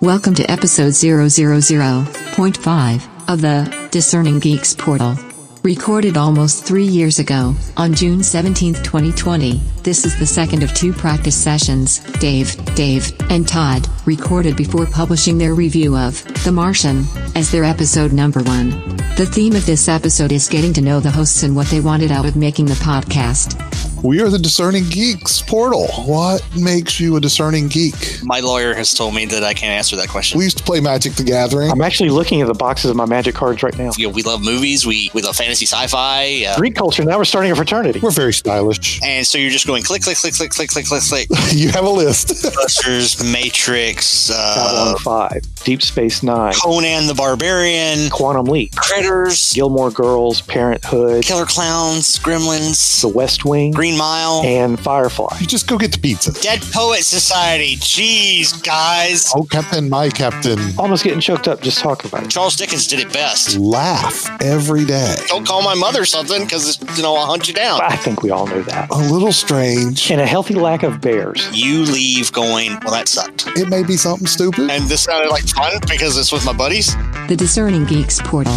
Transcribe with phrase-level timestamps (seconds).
[0.00, 5.16] Welcome to episode 000.5 of the Discerning Geeks portal.
[5.62, 10.92] Recorded almost three years ago, on June 17, 2020, this is the second of two
[10.92, 11.98] practice sessions.
[12.20, 17.04] Dave, Dave, and Todd recorded before publishing their review of The Martian
[17.34, 18.70] as their episode number one.
[19.16, 22.12] The theme of this episode is getting to know the hosts and what they wanted
[22.12, 23.60] out of making the podcast.
[24.06, 25.88] We are the Discerning Geeks portal.
[26.04, 28.20] What makes you a discerning geek?
[28.22, 30.38] My lawyer has told me that I can't answer that question.
[30.38, 31.72] We used to play Magic the Gathering.
[31.72, 33.90] I'm actually looking at the boxes of my magic cards right now.
[33.96, 34.86] You know, we love movies.
[34.86, 36.44] We we love fantasy sci-fi.
[36.44, 37.04] Uh, Greek culture.
[37.04, 37.98] Now we're starting a fraternity.
[37.98, 39.00] We're very stylish.
[39.02, 41.28] and so you're just going click, click, click, click, click, click, click, click.
[41.52, 42.44] you have a list.
[42.54, 44.98] Busters, Matrix, uh, Babylon
[45.32, 52.20] 5, Deep Space Nine, Conan the Barbarian, Quantum Leap, Critters, Gilmore Girls, Parenthood, Killer Clowns,
[52.20, 55.36] Gremlins, The West Wing, Green Mile, and Firefly.
[55.40, 56.32] you just go get the pizza.
[56.42, 57.76] Dead Poet Society.
[57.76, 59.32] Jeez, guys.
[59.34, 60.58] Oh, Captain, my Captain.
[60.78, 62.30] Almost getting choked up just talking about it.
[62.30, 63.56] Charles Dickens did it best.
[63.56, 65.16] Laugh every day.
[65.28, 67.80] Don't call my mother something because you know I'll hunt you down.
[67.82, 68.90] I think we all know that.
[68.90, 70.10] A little strange.
[70.10, 71.48] And a healthy lack of bears.
[71.52, 72.78] You leave going.
[72.82, 73.46] Well, that sucked.
[73.56, 74.70] It may be something stupid.
[74.70, 76.94] And this sounded like fun because it's with my buddies.
[77.28, 78.56] The Discerning Geeks portal.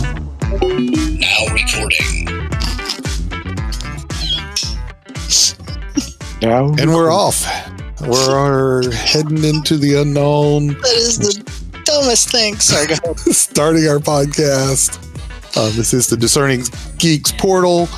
[0.51, 2.18] Now recording.
[6.41, 6.73] No.
[6.79, 7.45] And we're off.
[8.01, 12.55] We're heading into the unknown, That is the dumbest thing.
[12.57, 13.19] Sorry, go ahead.
[13.19, 14.97] starting our podcast.
[15.57, 16.63] Uh, this is the Discerning
[16.97, 17.89] Geeks portal,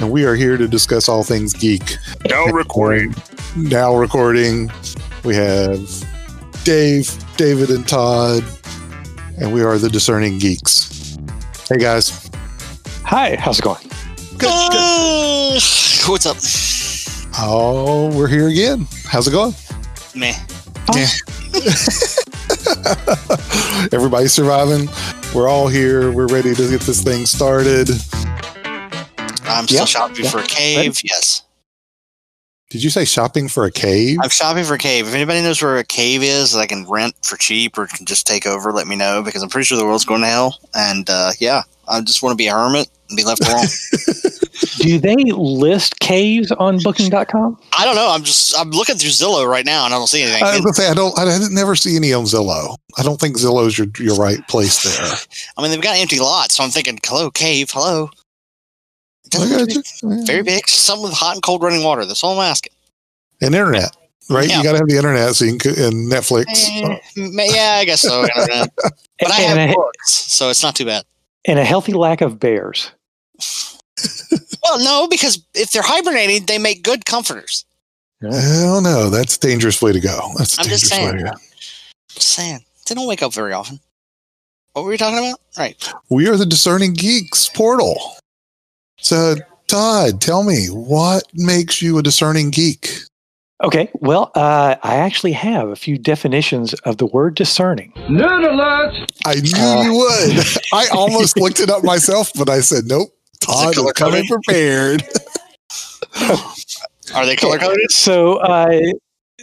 [0.00, 1.96] and we are here to discuss all things geek.
[2.28, 3.14] Now recording.
[3.56, 4.72] now recording.
[5.22, 5.78] We have
[6.64, 8.42] Dave, David, and Todd,
[9.38, 11.16] and we are the Discerning Geeks.
[11.68, 12.28] Hey guys,
[13.04, 13.86] Hi, how's it going?
[14.38, 14.48] good.
[14.50, 15.60] Uh,
[16.08, 16.36] what's up?
[17.40, 18.86] Oh, we're here again.
[19.04, 19.54] How's it going?
[20.14, 20.34] Meh.
[23.92, 24.88] Everybody's surviving.
[25.34, 26.10] We're all here.
[26.10, 27.90] We're ready to get this thing started.
[29.44, 30.30] I'm still Yeah, shopping yeah.
[30.30, 30.98] for a cave.
[31.04, 31.42] Yes.
[32.70, 34.18] Did you say shopping for a cave?
[34.22, 35.08] I'm shopping for a cave.
[35.08, 38.04] If anybody knows where a cave is that I can rent for cheap or can
[38.04, 40.58] just take over, let me know because I'm pretty sure the world's going to hell.
[40.74, 43.64] And uh, yeah, I just want to be a hermit and be left alone.
[44.78, 47.58] Do they list caves on booking.com?
[47.78, 48.08] I don't know.
[48.10, 50.42] I'm just I'm looking through Zillow right now and I don't see anything.
[50.42, 51.18] I was gonna say I don't.
[51.18, 52.76] I didn't never see any on Zillow.
[52.96, 55.16] I don't think Zillow's your your right place there.
[55.56, 58.10] I mean, they've got empty lots, so I'm thinking, hello, cave, hello.
[59.24, 59.84] It I doesn't look got big.
[60.20, 60.26] you.
[60.26, 60.68] Very big.
[60.68, 62.04] Something with hot and cold running water.
[62.04, 62.72] That's all I'm asking.
[63.42, 63.94] And internet,
[64.30, 64.48] right?
[64.48, 64.58] Yeah.
[64.58, 66.46] You got to have the internet so you can and Netflix.
[66.48, 68.22] Eh, yeah, I guess so.
[68.24, 68.70] internet.
[69.20, 71.02] But I have a, books, so it's not too bad.
[71.44, 72.92] and a healthy lack of bears.
[74.62, 77.64] Well, no, because if they're hibernating, they make good comforters.
[78.20, 80.20] Hell no, that's a dangerous way to go.
[80.36, 81.24] That's a I'm just dangerous way saying.
[81.26, 81.38] to go.
[82.10, 82.64] Just saying.
[82.88, 83.80] They don't wake up very often.
[84.72, 85.40] What were we talking about?
[85.56, 85.92] Right.
[86.10, 87.96] We are the Discerning Geeks portal.
[89.00, 89.36] So,
[89.68, 92.90] Todd, tell me what makes you a discerning geek?
[93.62, 97.92] Okay, well, uh, I actually have a few definitions of the word discerning.
[97.96, 100.46] I knew Uh, you would.
[100.72, 103.08] I almost looked it up myself, but I said, nope.
[103.40, 104.44] Todd is color coming coded?
[104.44, 105.02] prepared.
[107.14, 107.90] Are they color coded?
[107.90, 108.80] So, uh,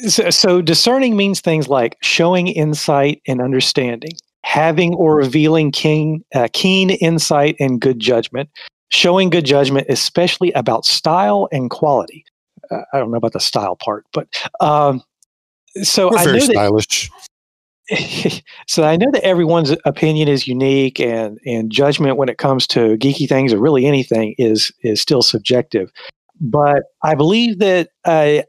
[0.07, 4.11] so, so discerning means things like showing insight and understanding,
[4.43, 8.49] having or revealing keen, uh, keen insight and good judgment,
[8.89, 12.25] showing good judgment, especially about style and quality.
[12.69, 14.27] Uh, I don't know about the style part, but
[14.59, 15.01] um,
[15.81, 17.11] so We're I very know that stylish.
[18.67, 22.97] so I know that everyone's opinion is unique, and and judgment when it comes to
[22.97, 25.91] geeky things or really anything is is still subjective.
[26.41, 28.45] But I believe that I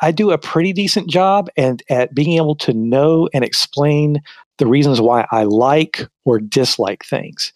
[0.00, 4.20] I, do a pretty decent job and at being able to know and explain
[4.58, 7.52] the reasons why I like or dislike things.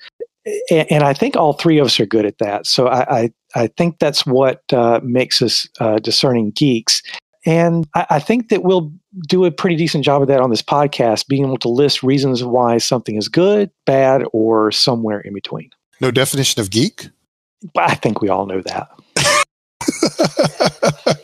[0.71, 2.67] And, and I think all three of us are good at that.
[2.67, 7.03] So I I, I think that's what uh, makes us uh, discerning geeks.
[7.45, 8.93] And I, I think that we'll
[9.29, 12.43] do a pretty decent job of that on this podcast, being able to list reasons
[12.43, 15.71] why something is good, bad, or somewhere in between.
[16.01, 17.09] No definition of geek?
[17.77, 18.89] I think we all know that.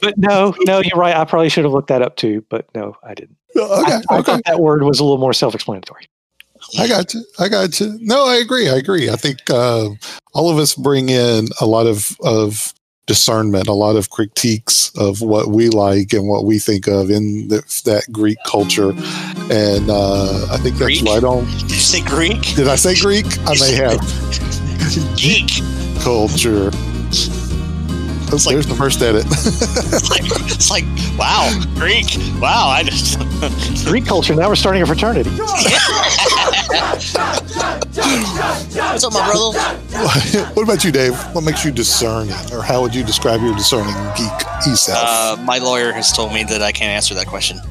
[0.01, 1.17] But no, no, you're right.
[1.17, 3.37] I probably should have looked that up too, but no, I didn't.
[3.57, 4.23] okay, I, I okay.
[4.23, 6.07] thought that word was a little more self-explanatory.
[6.79, 7.25] I got you.
[7.39, 7.97] I got you.
[8.01, 8.69] No, I agree.
[8.69, 9.11] I agree.
[9.11, 9.91] I think uh,
[10.35, 12.75] all of us bring in a lot of of
[13.09, 17.49] discernment, a lot of critiques of what we like and what we think of in
[17.49, 17.57] the,
[17.87, 18.91] that Greek culture,
[19.51, 21.05] and uh, I think that's Greek?
[21.05, 21.45] right on.
[21.45, 22.43] Did you say Greek?
[22.55, 23.27] Did I say Greek?
[23.49, 23.99] I may have
[25.17, 25.51] Geek.
[26.03, 26.71] culture.
[28.33, 29.27] It's like- there's the first edit.
[29.91, 30.23] It's like,
[30.53, 30.85] it's like
[31.19, 32.07] wow, Greek.
[32.41, 33.19] Wow, I just
[33.87, 34.35] Greek culture.
[34.35, 35.31] Now we're starting a fraternity.
[35.31, 37.15] what's
[39.05, 39.59] up, my brother?
[40.55, 41.15] what about you, Dave?
[41.35, 44.31] What makes you discerning, or how would you describe your discerning geek
[44.77, 44.99] self?
[45.01, 47.59] Uh, my lawyer has told me that I can't answer that question.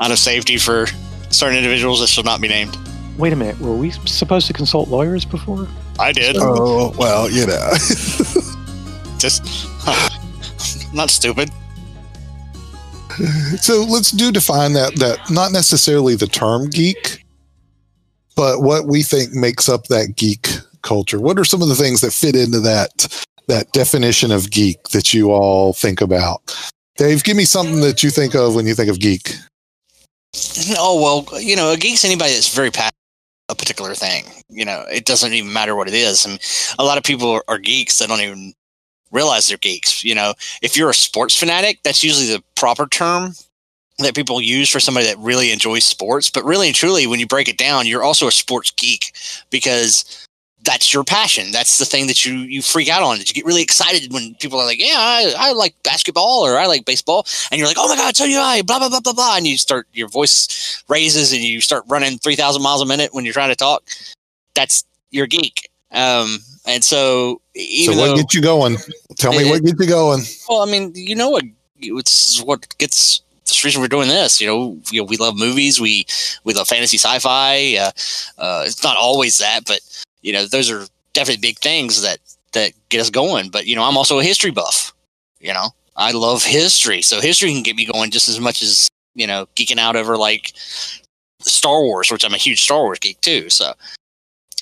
[0.00, 0.86] Out of safety for
[1.30, 2.76] certain individuals that shall not be named.
[3.18, 3.58] Wait a minute.
[3.60, 5.68] Were we supposed to consult lawyers before?
[5.98, 6.36] I did.
[6.38, 7.70] oh well, you know.
[9.18, 9.44] Just
[10.94, 11.50] not stupid.
[13.60, 17.24] so let's do define that that not necessarily the term geek,
[18.36, 20.48] but what we think makes up that geek
[20.82, 21.20] culture.
[21.20, 25.14] What are some of the things that fit into that that definition of geek that
[25.14, 26.56] you all think about?
[26.96, 29.34] Dave, give me something that you think of when you think of geek.
[30.78, 33.03] Oh well, you know, a geek's anybody that's very passionate about
[33.48, 34.24] a particular thing.
[34.48, 36.26] You know, it doesn't even matter what it is.
[36.26, 36.38] Mean,
[36.78, 38.54] a lot of people are, are geeks that don't even
[39.10, 40.04] realize they're geeks.
[40.04, 43.34] You know, if you're a sports fanatic, that's usually the proper term
[43.98, 46.30] that people use for somebody that really enjoys sports.
[46.30, 49.14] But really and truly, when you break it down, you're also a sports geek
[49.50, 50.26] because
[50.64, 51.52] that's your passion.
[51.52, 53.18] That's the thing that you you freak out on.
[53.18, 56.56] That you get really excited when people are like, "Yeah, I, I like basketball or
[56.58, 59.00] I like baseball," and you're like, "Oh my god, so do I!" Blah blah blah
[59.00, 62.82] blah blah, and you start your voice raises and you start running three thousand miles
[62.82, 63.84] a minute when you're trying to talk.
[64.54, 65.68] That's your geek.
[65.92, 68.76] Um, and so even so what though, gets you going?
[69.16, 70.22] Tell me It- what gets you going.
[70.48, 71.44] well, I mean, you know what?
[71.80, 73.20] It's what gets.
[73.42, 74.40] It's the reason we're doing this.
[74.40, 75.78] You know, you know, we love movies.
[75.78, 76.06] We
[76.44, 77.76] we love fantasy, sci-fi.
[77.76, 77.90] Uh,
[78.38, 79.80] uh, it's not always that, but
[80.24, 82.18] you know, those are definitely big things that
[82.52, 83.50] that get us going.
[83.50, 84.92] But you know, I'm also a history buff.
[85.38, 88.88] You know, I love history, so history can get me going just as much as
[89.14, 90.52] you know, geeking out over like
[91.40, 93.48] Star Wars, which I'm a huge Star Wars geek too.
[93.48, 93.74] So,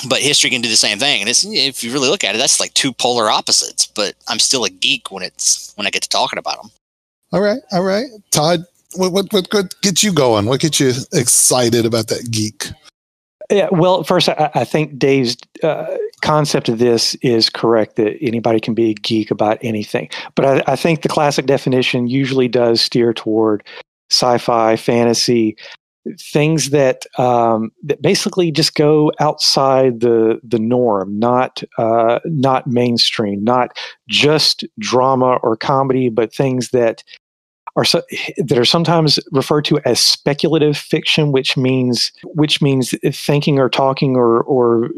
[0.09, 2.39] but history can do the same thing, and it's if you really look at it,
[2.39, 3.87] that's like two polar opposites.
[3.87, 6.71] But I'm still a geek when it's when I get to talking about them.
[7.33, 8.07] All right, all right.
[8.31, 8.65] Todd,
[8.95, 10.47] what what what, what gets you going?
[10.47, 12.67] What gets you excited about that geek?
[13.51, 18.61] Yeah, well, first, I, I think Dave's uh, concept of this is correct that anybody
[18.61, 20.09] can be a geek about anything.
[20.35, 23.65] But I, I think the classic definition usually does steer toward
[24.11, 25.57] sci fi, fantasy,
[26.19, 33.45] things that um, that basically just go outside the the norm, not uh, not mainstream,
[33.45, 33.77] not
[34.09, 37.03] just drama or comedy, but things that
[37.77, 38.03] are so,
[38.37, 44.17] that are sometimes referred to as speculative fiction, which means which means thinking or talking
[44.17, 44.91] or or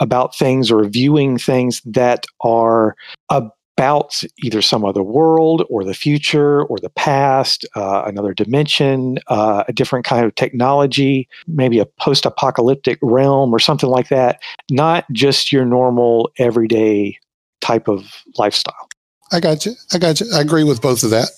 [0.00, 2.96] about things or viewing things that are
[3.30, 9.64] about either some other world or the future or the past, uh, another dimension, uh,
[9.68, 14.40] a different kind of technology, maybe a post-apocalyptic realm or something like that.
[14.70, 17.18] Not just your normal everyday
[17.60, 18.88] type of lifestyle.
[19.30, 19.72] I got you.
[19.92, 20.26] I got you.
[20.32, 21.28] I agree with both of that.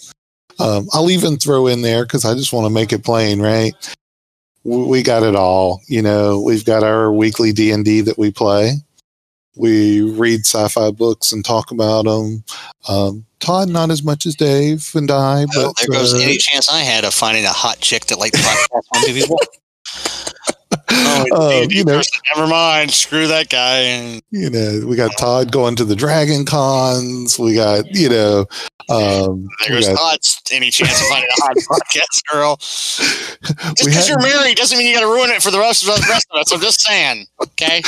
[0.59, 3.73] Um, I'll even throw in there because I just want to make it plain, right?
[4.65, 5.81] We, we got it all.
[5.87, 8.73] You know, we've got our weekly D and D that we play.
[9.57, 12.45] We read sci-fi books and talk about them.
[12.89, 16.37] Um, Todd, not as much as Dave and I, but Oh, there goes uh, any
[16.37, 19.39] chance I had of finding a hot chick that liked the podcast on people.
[21.33, 22.91] Oh, you know, person, never mind.
[22.91, 23.79] Screw that guy.
[23.79, 27.39] And you know, we got Todd going to the Dragon Cons.
[27.39, 28.47] We got, you know,
[28.89, 30.19] um, there goes got- Todd.
[30.53, 32.57] Any chance of finding a hot podcast girl?
[32.57, 35.95] Just because you're married doesn't mean you got to ruin it for the rest of
[35.95, 36.53] the rest of us.
[36.53, 37.27] I'm just saying.
[37.43, 37.83] Okay.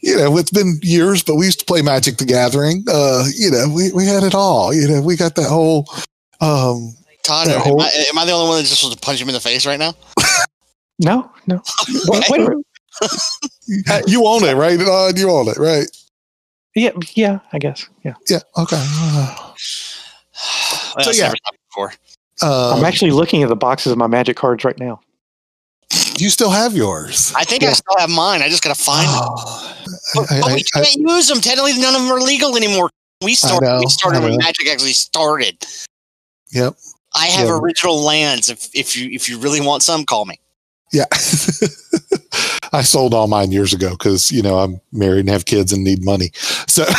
[0.00, 2.84] you know, it's been years, but we used to play Magic the Gathering.
[2.88, 4.74] Uh, you know, we, we had it all.
[4.74, 5.88] You know, we got that whole
[6.40, 9.28] um Todd, am, I, am I the only one that just wants to punch him
[9.28, 9.92] in the face right now?
[11.02, 11.60] No, no.
[12.06, 14.02] Wait, wait, wait.
[14.06, 14.78] you own it, right?
[14.78, 15.18] Todd?
[15.18, 15.86] you own it, right?
[16.76, 17.88] Yeah, yeah, I guess.
[18.04, 18.14] Yeah.
[18.28, 18.40] Yeah.
[18.56, 18.76] Okay.
[20.96, 21.32] Uh, So, yeah.
[21.68, 21.92] before.
[22.42, 25.00] uh, I'm actually looking at the boxes of my magic cards right now.
[26.18, 27.32] you still have yours.
[27.36, 28.40] I think I still have mine.
[28.42, 29.20] I just got to find them.
[29.22, 29.76] Oh,
[30.14, 31.40] But, I- but I- we can't use them.
[31.42, 32.90] Technically, none of them are legal anymore.
[33.22, 33.66] We started.
[33.66, 34.36] know, we started when.
[34.38, 35.62] Magic actually started.
[36.52, 36.74] Yep.
[37.14, 37.58] I have Yeah.
[37.58, 38.48] original lands.
[38.48, 40.40] If if you if you really want some, call me.
[40.92, 41.04] Yeah.
[42.72, 45.82] I sold all mine years ago because, you know, I'm married and have kids and
[45.84, 46.30] need money.
[46.68, 46.84] So,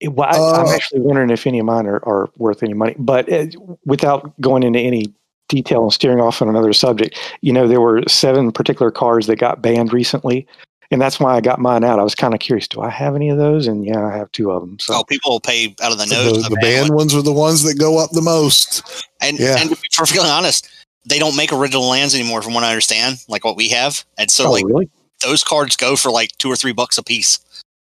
[0.00, 2.74] It- Well, I, I'm Uh, actually wondering if any of mine are, are worth any
[2.74, 2.94] money.
[2.98, 3.46] But uh,
[3.84, 5.12] without going into any
[5.48, 9.36] detail and steering off on another subject, you know, there were seven particular cars that
[9.36, 10.46] got banned recently.
[10.90, 11.98] And that's why I got mine out.
[11.98, 12.68] I was kind of curious.
[12.68, 13.66] Do I have any of those?
[13.66, 14.78] And yeah, I have two of them.
[14.78, 16.36] So Oh, people will pay out of the nose.
[16.36, 16.96] the, for the band band one.
[16.98, 18.82] ones are the ones that go up the most.
[19.20, 19.56] and yeah.
[19.58, 20.68] and to be perfectly honest,
[21.06, 23.18] they don't make original lands anymore, from what I understand.
[23.28, 24.90] Like what we have, and so oh, like really?
[25.22, 27.38] those cards go for like two or three bucks a piece.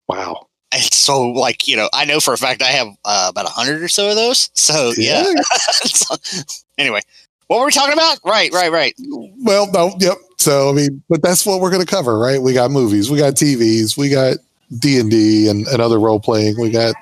[0.08, 0.46] Wow.
[0.70, 3.50] And so, like you know, I know for a fact I have uh, about a
[3.50, 4.50] hundred or so of those.
[4.54, 5.24] So yeah.
[5.70, 6.16] So,
[6.76, 7.00] anyway,
[7.46, 8.18] what were we talking about?
[8.24, 8.94] Right, right, right.
[9.42, 10.18] Well, no, yep.
[10.36, 12.40] So I mean, but that's what we're going to cover, right?
[12.40, 14.36] We got movies, we got TVs, we got
[14.78, 16.94] D and D and other role playing, we got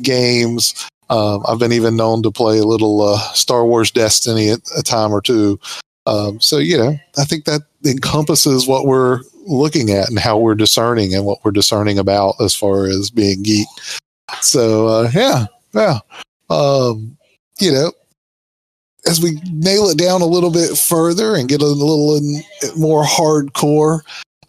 [0.00, 0.88] games.
[1.12, 4.82] Um, I've been even known to play a little uh, Star Wars Destiny at a
[4.82, 5.60] time or two.
[6.06, 10.54] Um, so you know, I think that encompasses what we're looking at and how we're
[10.54, 13.68] discerning and what we're discerning about as far as being geek.
[14.40, 15.98] So uh, yeah, yeah.
[16.48, 17.18] Um,
[17.60, 17.92] you know,
[19.06, 22.42] as we nail it down a little bit further and get a little in,
[22.78, 24.00] more hardcore,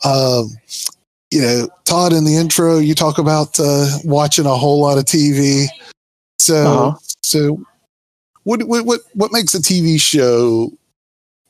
[0.06, 0.50] um,
[1.30, 5.04] you know, Todd, in the intro, you talk about uh, watching a whole lot of
[5.04, 5.66] TV.
[6.44, 6.98] So, uh-huh.
[7.22, 7.64] so
[8.44, 10.74] what, what what what makes a TV show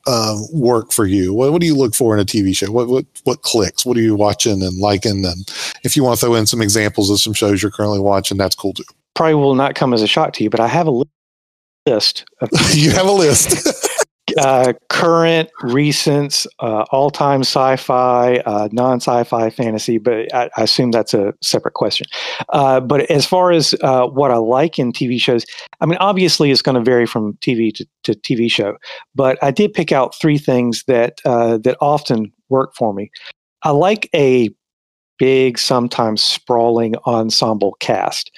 [0.06, 1.34] um, work for you?
[1.34, 2.70] What, what do you look for in a TV show?
[2.70, 3.84] What what what clicks?
[3.84, 5.24] What are you watching and liking?
[5.24, 8.38] And if you want to throw in some examples of some shows you're currently watching,
[8.38, 8.84] that's cool too.
[9.14, 11.02] Probably will not come as a shock to you, but I have a
[11.86, 12.24] list.
[12.40, 13.66] Of you have a list.
[14.38, 21.34] uh, current, recent, uh, all-time sci-fi, uh, non-sci-fi fantasy, but I, I, assume that's a
[21.42, 22.06] separate question.
[22.48, 25.44] Uh, but as far as uh, what I like in TV shows,
[25.80, 28.76] I mean, obviously it's going to vary from TV to, to, TV show.
[29.14, 33.10] But I did pick out three things that uh, that often work for me.
[33.62, 34.48] I like a
[35.18, 38.30] big, sometimes sprawling ensemble cast.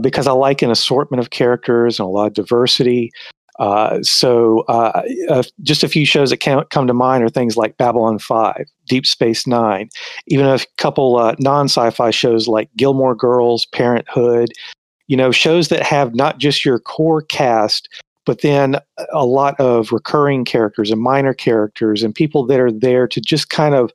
[0.00, 3.12] Because I like an assortment of characters and a lot of diversity.
[3.60, 7.76] Uh, so, uh, uh, just a few shows that come to mind are things like
[7.76, 9.90] Babylon 5, Deep Space Nine,
[10.26, 14.50] even a couple uh, non sci fi shows like Gilmore Girls, Parenthood,
[15.08, 17.88] you know, shows that have not just your core cast,
[18.24, 18.76] but then
[19.12, 23.50] a lot of recurring characters and minor characters and people that are there to just
[23.50, 23.92] kind of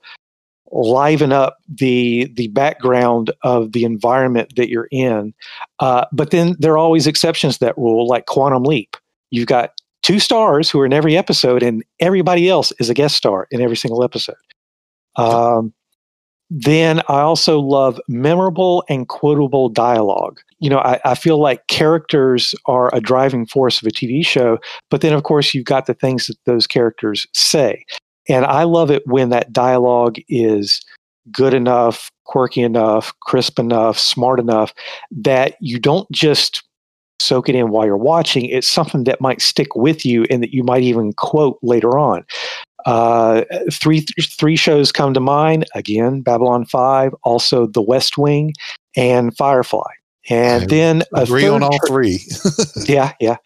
[0.72, 5.34] liven up the the background of the environment that you're in.
[5.80, 8.96] Uh, but then there are always exceptions to that rule, like Quantum Leap.
[9.32, 9.72] You've got
[10.04, 13.62] two stars who are in every episode, and everybody else is a guest star in
[13.62, 14.36] every single episode.
[15.16, 15.74] Um,
[16.50, 20.40] then I also love memorable and quotable dialogue.
[20.60, 24.60] You know, I, I, feel like characters are a driving force of a TV show,
[24.92, 27.84] but then, of course, you've got the things that those characters say.
[28.30, 30.84] And I love it when that dialogue is
[31.32, 34.74] good enough, quirky enough, crisp enough, smart enough
[35.12, 36.64] that you don't just
[37.20, 38.46] soak it in while you're watching.
[38.46, 42.26] It's something that might stick with you and that you might even quote later on.
[42.86, 45.66] Uh, three three shows come to mind.
[45.74, 48.54] Again, Babylon Five, also The West Wing,
[48.96, 49.92] and Firefly.
[50.30, 52.20] And I then agree on all three.
[52.86, 53.38] yeah, yeah.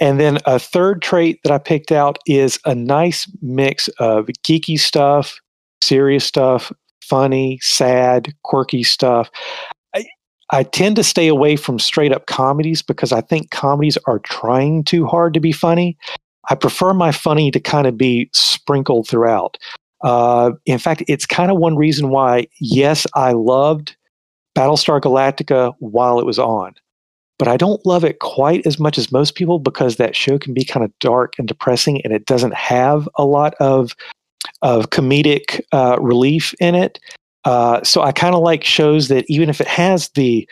[0.00, 4.78] And then a third trait that I picked out is a nice mix of geeky
[4.78, 5.40] stuff,
[5.82, 9.30] serious stuff, funny, sad, quirky stuff.
[10.50, 14.84] I, tend to stay away from straight up comedies because I think comedies are trying
[14.84, 15.96] too hard to be funny.
[16.50, 19.58] I prefer my funny to kind of be sprinkled throughout.
[20.02, 23.96] Uh, in fact, it's kind of one reason why, yes, I loved
[24.56, 26.74] Battlestar Galactica while it was on.
[27.38, 30.54] But I don't love it quite as much as most people because that show can
[30.54, 33.94] be kind of dark and depressing and it doesn't have a lot of
[34.62, 36.98] of comedic uh, relief in it.
[37.44, 40.48] Uh, so I kind of like shows that even if it has the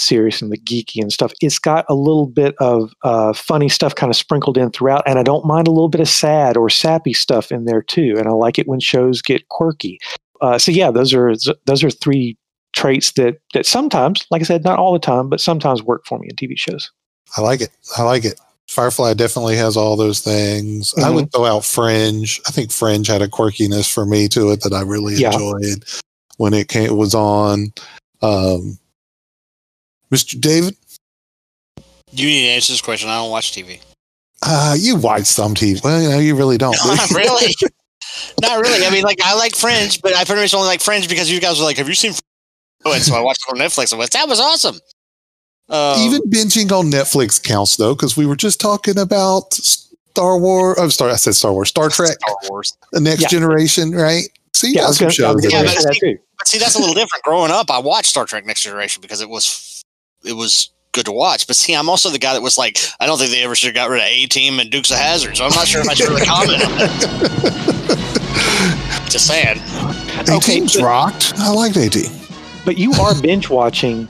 [0.00, 3.94] serious and the geeky and stuff, it's got a little bit of uh, funny stuff
[3.94, 5.02] kind of sprinkled in throughout.
[5.06, 8.14] And I don't mind a little bit of sad or sappy stuff in there too.
[8.18, 9.98] And I like it when shows get quirky.
[10.40, 12.36] Uh, so yeah, those are those are three
[12.74, 16.18] traits that that sometimes, like I said, not all the time, but sometimes work for
[16.18, 16.90] me in TV shows.
[17.36, 17.70] I like it.
[17.96, 18.38] I like it.
[18.68, 20.92] Firefly definitely has all those things.
[20.92, 21.04] Mm-hmm.
[21.04, 22.40] I would throw out Fringe.
[22.46, 25.32] I think Fringe had a quirkiness for me to it that I really yeah.
[25.32, 25.84] enjoyed
[26.36, 27.72] when it came, it was on.
[28.22, 28.78] Um,
[30.12, 30.40] Mr.
[30.40, 30.76] David,
[32.12, 33.08] you need to answer this question.
[33.08, 33.80] I don't watch TV.
[34.42, 35.82] Uh, you watch some TV.
[35.82, 36.76] Well, you know, you really don't.
[36.84, 37.54] No, not really.
[38.40, 38.86] not really.
[38.86, 41.40] I mean, like I like Fringe, but I pretty much only like Fringe because you
[41.40, 42.12] guys were like, "Have you seen
[42.92, 44.76] and so I watched it on Netflix and went, that was awesome.
[45.68, 50.76] Um, Even binging on Netflix counts though, because we were just talking about Star Wars.
[50.78, 51.08] Oh, Star.
[51.08, 51.70] I said Star Wars.
[51.70, 52.18] Star Trek.
[52.20, 52.76] Star Wars.
[52.92, 53.28] The Next yeah.
[53.28, 54.24] Generation, right?
[54.54, 55.44] See, yeah, some shows.
[55.50, 57.24] Yeah, but see, but see, that's a little different.
[57.24, 59.82] Growing up, I watched Star Trek Next Generation because it was
[60.24, 61.46] it was good to watch.
[61.46, 63.66] But see, I'm also the guy that was like, I don't think they ever should
[63.66, 65.36] have got rid of A Team and Dukes of Hazzard.
[65.36, 66.94] So I'm not sure if I should really comment on that.
[69.10, 69.58] Just saying.
[70.20, 71.34] A Team's okay, rocked.
[71.36, 72.10] I liked A Team.
[72.64, 74.08] But you are binge watching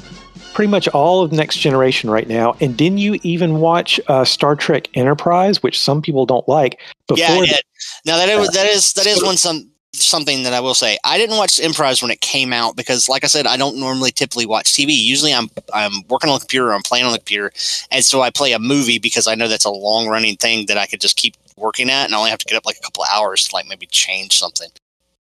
[0.53, 2.55] pretty much all of Next Generation right now.
[2.61, 6.81] And didn't you even watch uh, Star Trek Enterprise, which some people don't like?
[7.09, 7.63] Before yeah, I did.
[8.07, 9.71] Now that is that is that is one some
[10.03, 10.99] something that I will say.
[11.05, 14.11] I didn't watch Enterprise when it came out because, like I said, I don't normally
[14.11, 14.91] typically watch TV.
[14.91, 17.53] Usually, I'm I'm working on the computer, I'm playing on the computer,
[17.91, 20.79] and so I play a movie because I know that's a long running thing that
[20.79, 22.83] I could just keep working at, and I only have to get up like a
[22.83, 24.69] couple hours to like maybe change something.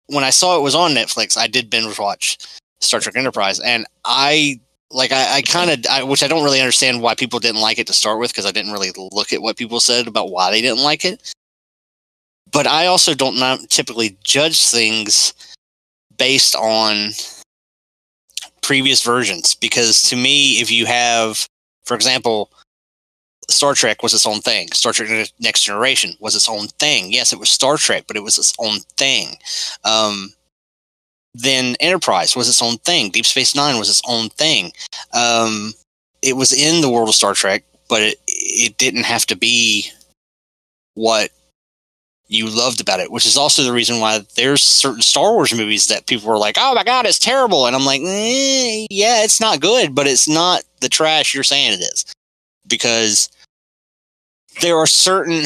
[0.08, 2.38] When I saw it was on Netflix, I did binge watch
[2.82, 4.60] Star Trek Enterprise, and I
[4.92, 7.88] like I, I kind of which I don't really understand why people didn't like it
[7.88, 10.62] to start with because I didn't really look at what people said about why they
[10.62, 11.34] didn't like it
[12.51, 15.34] but I also don't not typically judge things
[16.18, 17.12] based on
[18.62, 21.48] previous versions because to me, if you have,
[21.86, 22.51] for example,
[23.50, 24.72] Star Trek was its own thing.
[24.74, 27.12] Star Trek Next Generation was its own thing.
[27.12, 29.36] Yes, it was Star Trek, but it was its own thing.
[29.84, 30.34] Um,
[31.34, 33.10] then Enterprise was its own thing.
[33.10, 34.72] Deep Space Nine was its own thing.
[35.13, 35.74] Um,
[36.22, 39.89] it was in the world of Star Trek, but it, it didn't have to be
[40.94, 41.32] what
[42.29, 45.88] you loved about it, which is also the reason why there's certain Star Wars movies
[45.88, 49.39] that people were like, "Oh my god, it's terrible," and I'm like, eh, "Yeah, it's
[49.41, 52.05] not good, but it's not the trash you're saying it is,"
[52.67, 53.29] because
[54.62, 55.43] there are certain.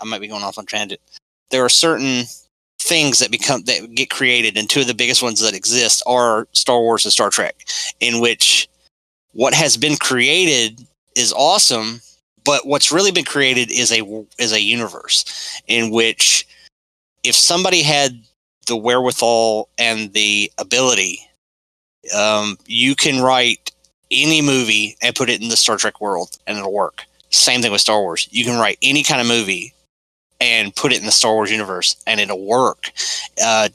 [0.00, 1.00] I might be going off on tangent.
[1.50, 2.26] There are certain
[2.80, 6.46] things that become that get created, and two of the biggest ones that exist are
[6.52, 7.66] Star Wars and Star Trek,
[8.00, 8.68] in which
[9.32, 12.02] what has been created is awesome
[12.44, 14.02] but what's really been created is a
[14.38, 16.46] is a universe in which
[17.24, 18.20] if somebody had
[18.66, 21.20] the wherewithal and the ability
[22.16, 23.70] um, you can write
[24.10, 27.04] any movie and put it in the star trek world and it'll work.
[27.30, 28.28] Same thing with star wars.
[28.30, 29.72] You can write any kind of movie
[30.40, 32.92] and put it in the star wars universe and it'll work.
[33.42, 33.68] Uh,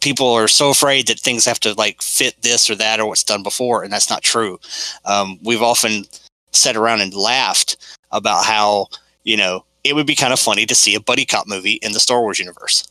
[0.00, 3.24] people are so afraid that things have to like fit this or that or what's
[3.24, 4.58] done before and that's not true.
[5.04, 6.04] Um, we've often
[6.52, 7.76] sat around and laughed
[8.12, 8.86] about how
[9.24, 11.92] you know it would be kind of funny to see a buddy cop movie in
[11.92, 12.86] the Star Wars universe.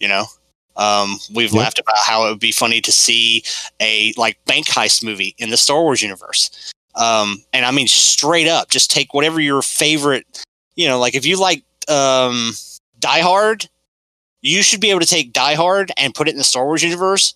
[0.00, 0.26] You know,
[0.76, 1.62] um, we've yep.
[1.62, 3.44] laughed about how it would be funny to see
[3.80, 6.72] a like bank heist movie in the Star Wars universe.
[6.96, 10.44] Um, and I mean, straight up, just take whatever your favorite,
[10.76, 12.52] you know, like if you like um,
[13.00, 13.68] Die Hard,
[14.42, 16.82] you should be able to take Die Hard and put it in the Star Wars
[16.82, 17.34] universe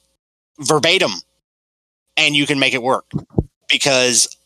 [0.60, 1.12] verbatim,
[2.16, 3.06] and you can make it work
[3.68, 4.36] because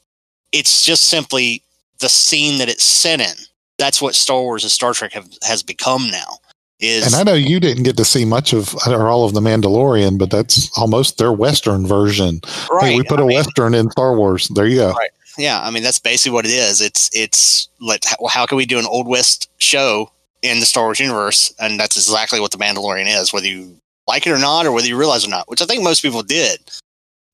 [0.53, 1.63] it's just simply
[2.03, 3.35] the scene that it's set in.
[3.79, 6.39] That's what Star Wars and Star Trek have, has become now.
[6.79, 9.41] Is and I know you didn't get to see much of or all of the
[9.41, 12.41] Mandalorian, but that's almost their Western version.
[12.71, 12.91] Right.
[12.91, 14.49] Hey, we put I a mean, Western in Star Wars.
[14.49, 14.91] There you go.
[14.91, 15.11] Right.
[15.39, 16.81] Yeah, I mean that's basically what it is.
[16.81, 20.11] It's it's like how, how can we do an old West show
[20.43, 21.55] in the Star Wars universe?
[21.61, 23.77] And that's exactly what the Mandalorian is, whether you
[24.09, 26.25] like it or not, or whether you realize or not, which I think most people
[26.25, 26.59] did.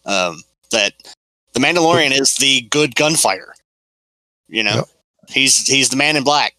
[0.05, 0.93] Um, that
[1.55, 3.55] the Mandalorian is the good gunfighter.
[4.49, 4.85] You know, yep.
[5.29, 6.55] he's he's the man in black.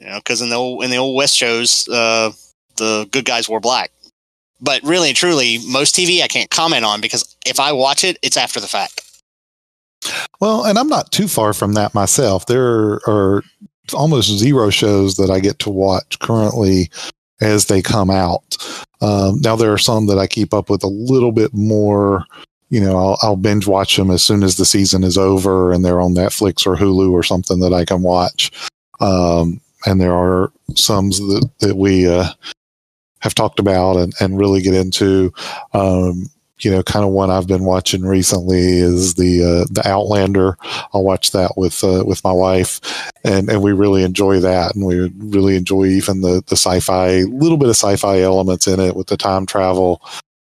[0.00, 2.32] You know, because in the old in the old West shows, uh,
[2.76, 3.90] the good guys wore black.
[4.60, 8.18] But really and truly, most TV I can't comment on because if I watch it,
[8.22, 9.02] it's after the fact.
[10.40, 12.46] Well, and I'm not too far from that myself.
[12.46, 13.42] There are
[13.92, 16.90] almost zero shows that I get to watch currently
[17.40, 18.56] as they come out.
[19.00, 22.24] Um, now there are some that I keep up with a little bit more
[22.68, 25.84] you know, I'll, I'll, binge watch them as soon as the season is over and
[25.84, 28.50] they're on Netflix or Hulu or something that I can watch.
[29.00, 32.30] Um, and there are some that, that we uh,
[33.20, 35.32] have talked about and, and really get into.
[35.74, 36.28] Um,
[36.60, 40.56] you know, kind of one I've been watching recently is the uh, the Outlander.
[40.94, 42.80] I'll watch that with uh, with my wife,
[43.24, 47.58] and and we really enjoy that, and we really enjoy even the the sci-fi, little
[47.58, 50.00] bit of sci-fi elements in it with the time travel.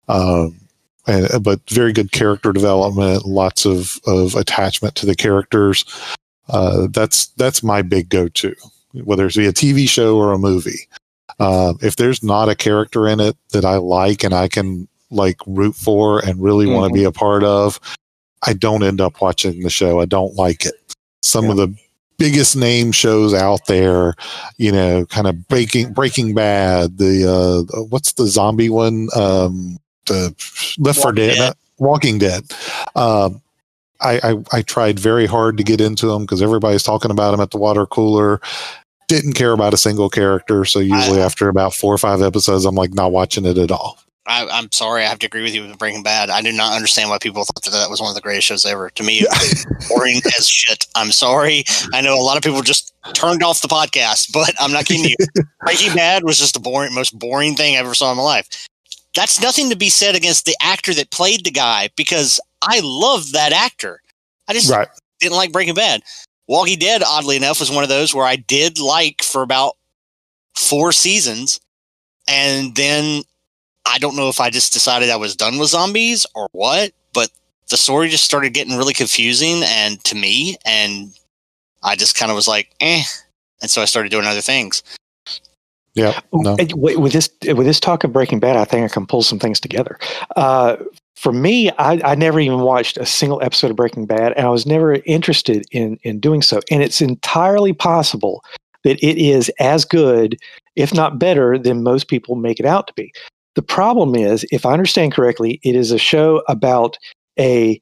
[0.07, 0.59] Um,
[1.07, 5.85] and, but very good character development, lots of, of attachment to the characters.
[6.49, 8.53] Uh, that's that's my big go-to,
[9.03, 10.87] whether it's be a TV show or a movie.
[11.39, 15.37] Uh, if there's not a character in it that I like and I can like
[15.47, 16.75] root for and really mm-hmm.
[16.75, 17.79] want to be a part of,
[18.45, 19.99] I don't end up watching the show.
[19.99, 20.73] I don't like it.
[21.21, 21.51] Some yeah.
[21.51, 21.75] of the
[22.17, 24.13] biggest name shows out there,
[24.57, 29.07] you know, kind of breaking Breaking Bad, the uh, what's the zombie one?
[29.15, 30.35] Um, the
[30.77, 31.53] Left for Dead, Dead.
[31.77, 32.43] Walking Dead.
[32.95, 33.41] Um,
[34.01, 37.39] I, I, I tried very hard to get into them because everybody's talking about them
[37.39, 38.41] at the water cooler.
[39.07, 42.65] Didn't care about a single character, so usually I, after about four or five episodes,
[42.65, 43.99] I'm like not watching it at all.
[44.25, 46.29] I, am sorry, I have to agree with you with Breaking Bad.
[46.29, 48.65] I do not understand why people thought that that was one of the greatest shows
[48.65, 48.89] ever.
[48.89, 49.25] To me,
[49.89, 50.87] boring as shit.
[50.95, 51.65] I'm sorry.
[51.93, 55.03] I know a lot of people just turned off the podcast, but I'm not kidding
[55.03, 55.43] you.
[55.59, 58.69] Breaking Bad was just the boring, most boring thing I ever saw in my life
[59.15, 63.31] that's nothing to be said against the actor that played the guy because I love
[63.33, 64.01] that actor.
[64.47, 64.87] I just right.
[65.19, 66.01] didn't like Breaking Bad.
[66.47, 69.77] Walking Dead, oddly enough, was one of those where I did like for about
[70.55, 71.59] four seasons,
[72.27, 73.23] and then
[73.85, 77.29] I don't know if I just decided I was done with zombies or what, but
[77.69, 81.13] the story just started getting really confusing and to me, and
[81.81, 83.03] I just kind of was like, eh,
[83.61, 84.83] and so I started doing other things.
[85.95, 86.19] Yeah.
[86.33, 86.55] No.
[86.75, 89.59] With this with this talk of Breaking Bad, I think I can pull some things
[89.59, 89.99] together.
[90.35, 90.77] Uh,
[91.15, 94.49] for me, I, I, never even watched a single episode of Breaking Bad, and I
[94.49, 96.61] was never interested in in doing so.
[96.71, 98.43] And it's entirely possible
[98.83, 100.37] that it is as good,
[100.75, 103.13] if not better, than most people make it out to be.
[103.55, 106.97] The problem is, if I understand correctly, it is a show about
[107.39, 107.79] a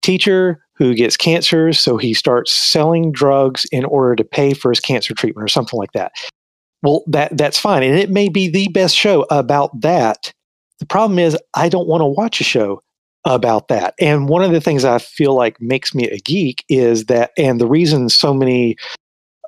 [0.00, 4.80] teacher who gets cancer, so he starts selling drugs in order to pay for his
[4.80, 6.12] cancer treatment or something like that.
[6.82, 10.32] Well, that that's fine, and it may be the best show about that.
[10.80, 12.82] The problem is, I don't want to watch a show
[13.24, 13.94] about that.
[14.00, 17.60] And one of the things I feel like makes me a geek is that, and
[17.60, 18.76] the reason so many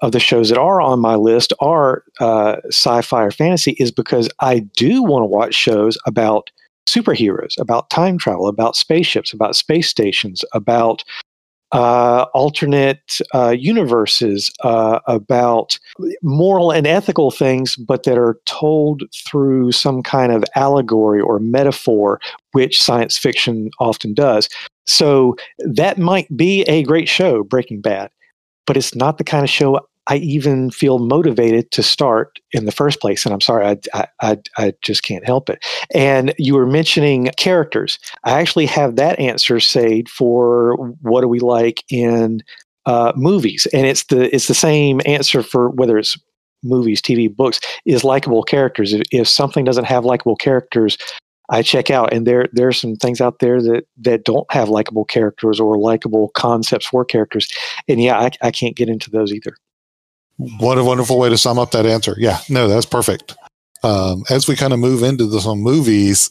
[0.03, 4.29] of the shows that are on my list are uh, sci-fi or fantasy is because
[4.40, 6.51] I do want to watch shows about
[6.88, 11.03] superheroes, about time travel, about spaceships, about space stations, about
[11.74, 15.78] uh, alternate uh, universes, uh, about
[16.22, 22.20] moral and ethical things, but that are told through some kind of allegory or metaphor,
[22.52, 24.48] which science fiction often does.
[24.87, 28.10] So that might be a great show, Breaking Bad,
[28.66, 32.72] but it's not the kind of show I even feel motivated to start in the
[32.72, 33.24] first place.
[33.24, 35.64] And I'm sorry, I, I, I just can't help it.
[35.94, 37.98] And you were mentioning characters.
[38.24, 42.42] I actually have that answer saved for what do we like in
[42.86, 46.18] uh, movies, and it's the it's the same answer for whether it's
[46.62, 47.60] movies, TV, books.
[47.86, 48.92] Is likable characters.
[48.92, 50.98] If, if something doesn't have likable characters,
[51.50, 54.68] I check out, and there there are some things out there that that don't have
[54.68, 57.48] likable characters or likable concepts for characters,
[57.88, 59.56] and yeah, I, I can't get into those either.
[60.37, 62.14] What a wonderful way to sum up that answer.
[62.18, 63.37] Yeah, no, that's perfect.
[63.83, 66.31] Um, as we kind of move into the, some movies,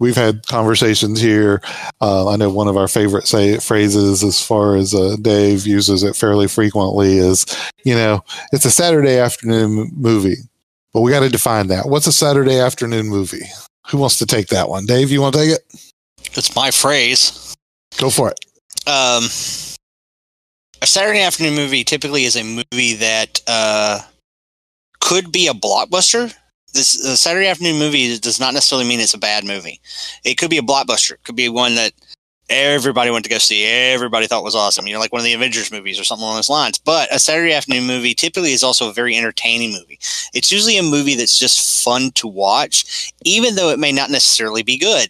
[0.00, 1.60] we've had conversations here.
[2.00, 6.02] Uh, I know one of our favorite say phrases, as far as uh, Dave uses
[6.02, 7.46] it fairly frequently, is
[7.84, 10.36] you know it's a Saturday afternoon movie,
[10.92, 11.88] but we got to define that.
[11.88, 13.46] What's a Saturday afternoon movie?
[13.88, 14.86] Who wants to take that one?
[14.86, 15.92] Dave, you want to take it?
[16.32, 17.54] It's my phrase.
[17.98, 18.40] Go for it.
[18.88, 19.24] Um,
[20.84, 24.00] a Saturday afternoon movie typically is a movie that uh,
[25.00, 26.34] could be a blockbuster.
[26.74, 29.80] This Saturday afternoon movie does not necessarily mean it's a bad movie.
[30.24, 31.12] It could be a blockbuster.
[31.12, 31.92] It could be one that
[32.50, 33.64] everybody went to go see.
[33.64, 34.86] Everybody thought was awesome.
[34.86, 36.78] You know, like one of the Avengers movies or something along those lines.
[36.78, 39.98] But a Saturday afternoon movie typically is also a very entertaining movie.
[40.34, 44.62] It's usually a movie that's just fun to watch, even though it may not necessarily
[44.62, 45.08] be good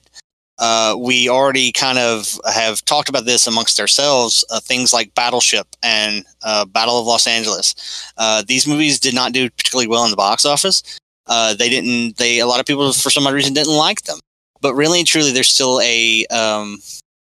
[0.58, 4.44] uh, we already kind of have talked about this amongst ourselves.
[4.50, 7.74] Uh, things like Battleship and uh, Battle of Los Angeles.
[8.16, 10.82] Uh, these movies did not do particularly well in the box office.
[11.26, 12.18] Uh, they didn't.
[12.18, 14.18] They a lot of people for some odd reason didn't like them.
[14.60, 16.78] But really and truly, there's still a, um,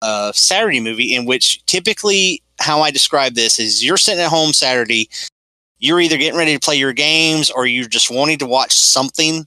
[0.02, 4.52] a Saturday movie in which typically how I describe this is you're sitting at home
[4.52, 5.08] Saturday.
[5.78, 9.46] You're either getting ready to play your games or you're just wanting to watch something.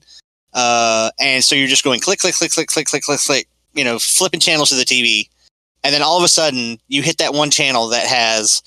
[0.54, 3.98] And so you're just going click, click, click, click, click, click, click, click you know,
[3.98, 5.28] flipping channels to the TV,
[5.84, 8.62] and then all of a sudden you hit that one channel that has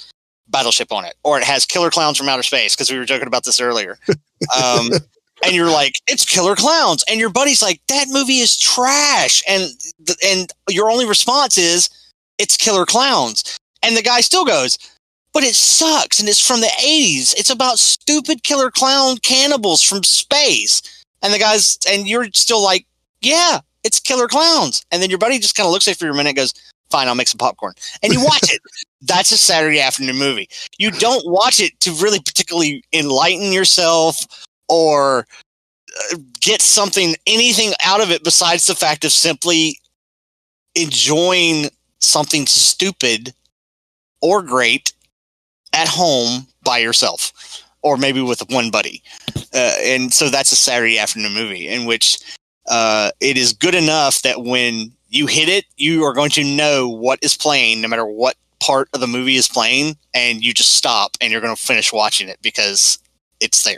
[0.48, 3.28] Battleship on it, or it has Killer Clowns from Outer Space because we were joking
[3.28, 3.98] about this earlier.
[4.56, 4.90] Um,
[5.46, 9.72] and you're like, it's Killer Clowns, and your buddy's like, that movie is trash, and
[10.26, 11.90] and your only response is,
[12.38, 14.78] it's Killer Clowns, and the guy still goes.
[15.34, 17.34] But it sucks, and it's from the 80s.
[17.38, 20.82] It's about stupid killer clown cannibals from space.
[21.22, 22.86] And the guys, and you're still like,
[23.20, 24.84] yeah, it's Killer Clowns.
[24.92, 26.54] And then your buddy just kind of looks at you for a minute goes,
[26.90, 27.74] fine, I'll make some popcorn.
[28.04, 28.60] And you watch it.
[29.02, 30.50] That's a Saturday afternoon movie.
[30.80, 34.26] You don't watch it to really particularly enlighten yourself
[34.68, 35.28] or
[36.12, 39.80] uh, get something, anything out of it besides the fact of simply
[40.74, 41.70] enjoying
[42.00, 43.34] something stupid
[44.22, 44.92] or great
[45.74, 49.04] at home by yourself or maybe with one buddy.
[49.54, 52.18] Uh, and so that's a Saturday afternoon movie in which
[52.68, 56.90] uh, it is good enough that when you hit it, you are going to know
[56.90, 60.76] what is playing, no matter what part of the movie is playing, and you just
[60.76, 63.00] stop and you're going to finish watching it because
[63.40, 63.78] it's there.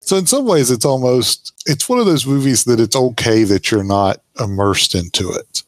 [0.00, 3.70] So in some ways, it's almost it's one of those movies that it's okay that
[3.70, 5.62] you're not immersed into it.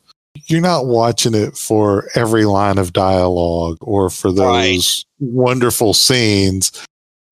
[0.46, 5.04] You're not watching it for every line of dialogue or for those right.
[5.20, 6.72] wonderful scenes.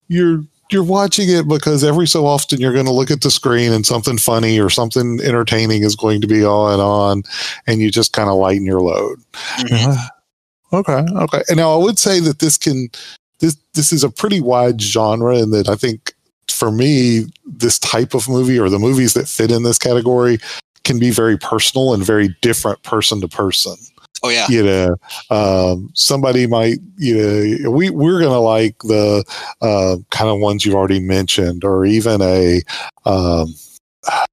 [0.07, 3.71] You're you're watching it because every so often you're going to look at the screen
[3.71, 7.23] and something funny or something entertaining is going to be on and on,
[7.67, 9.19] and you just kind of lighten your load.
[9.59, 10.75] Mm-hmm.
[10.75, 11.43] okay, okay.
[11.49, 12.89] And now I would say that this can
[13.39, 16.13] this this is a pretty wide genre, and that I think
[16.49, 20.37] for me, this type of movie or the movies that fit in this category
[20.83, 23.75] can be very personal and very different person to person.
[24.23, 24.47] Oh yeah.
[24.49, 24.95] You know,
[25.29, 27.17] um, somebody might, you
[27.63, 29.25] know, we, we're going to like the
[29.61, 32.61] uh, kind of ones you've already mentioned, or even a
[33.05, 33.53] um,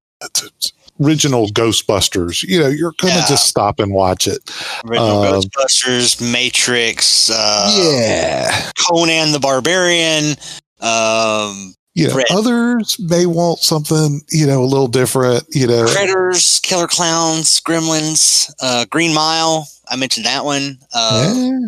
[1.01, 2.41] original Ghostbusters.
[2.43, 3.25] You know, you're to Yeah.
[3.27, 4.39] just stop and watch it.
[4.85, 8.71] Original Um, Ghostbusters, Matrix, uh, yeah.
[8.87, 10.35] Conan the Barbarian.
[10.79, 12.31] Um, You know, Right.
[12.31, 15.85] others may want something, you know, a little different, you know.
[15.87, 19.67] Critters, Killer Clowns, Gremlins, uh, Green Mile.
[19.89, 20.79] I mentioned that one.
[20.93, 21.59] Uh, Eh,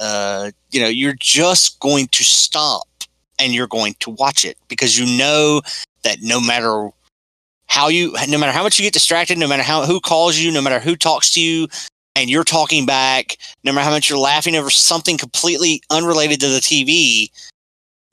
[0.00, 2.88] uh, you know, you're just going to stop
[3.38, 5.60] and you're going to watch it because you know
[6.02, 6.88] that no matter
[7.66, 10.50] how you, no matter how much you get distracted, no matter how who calls you,
[10.50, 11.68] no matter who talks to you,
[12.16, 16.48] and you're talking back, no matter how much you're laughing over something completely unrelated to
[16.48, 17.30] the TV,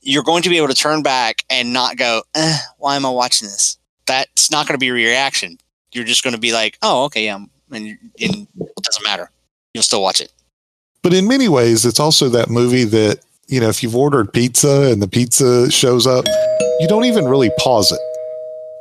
[0.09, 3.09] you're going to be able to turn back and not go, eh, "Why am I
[3.11, 5.57] watching this?" That's not going to be your reaction.
[5.93, 8.47] You're just going to be like, "Oh, okay, yeah," and, and it
[8.81, 9.29] doesn't matter.
[9.73, 10.31] You'll still watch it.
[11.03, 14.89] but in many ways, it's also that movie that, you know, if you've ordered pizza
[14.91, 16.25] and the pizza shows up,
[16.79, 17.99] you don't even really pause it.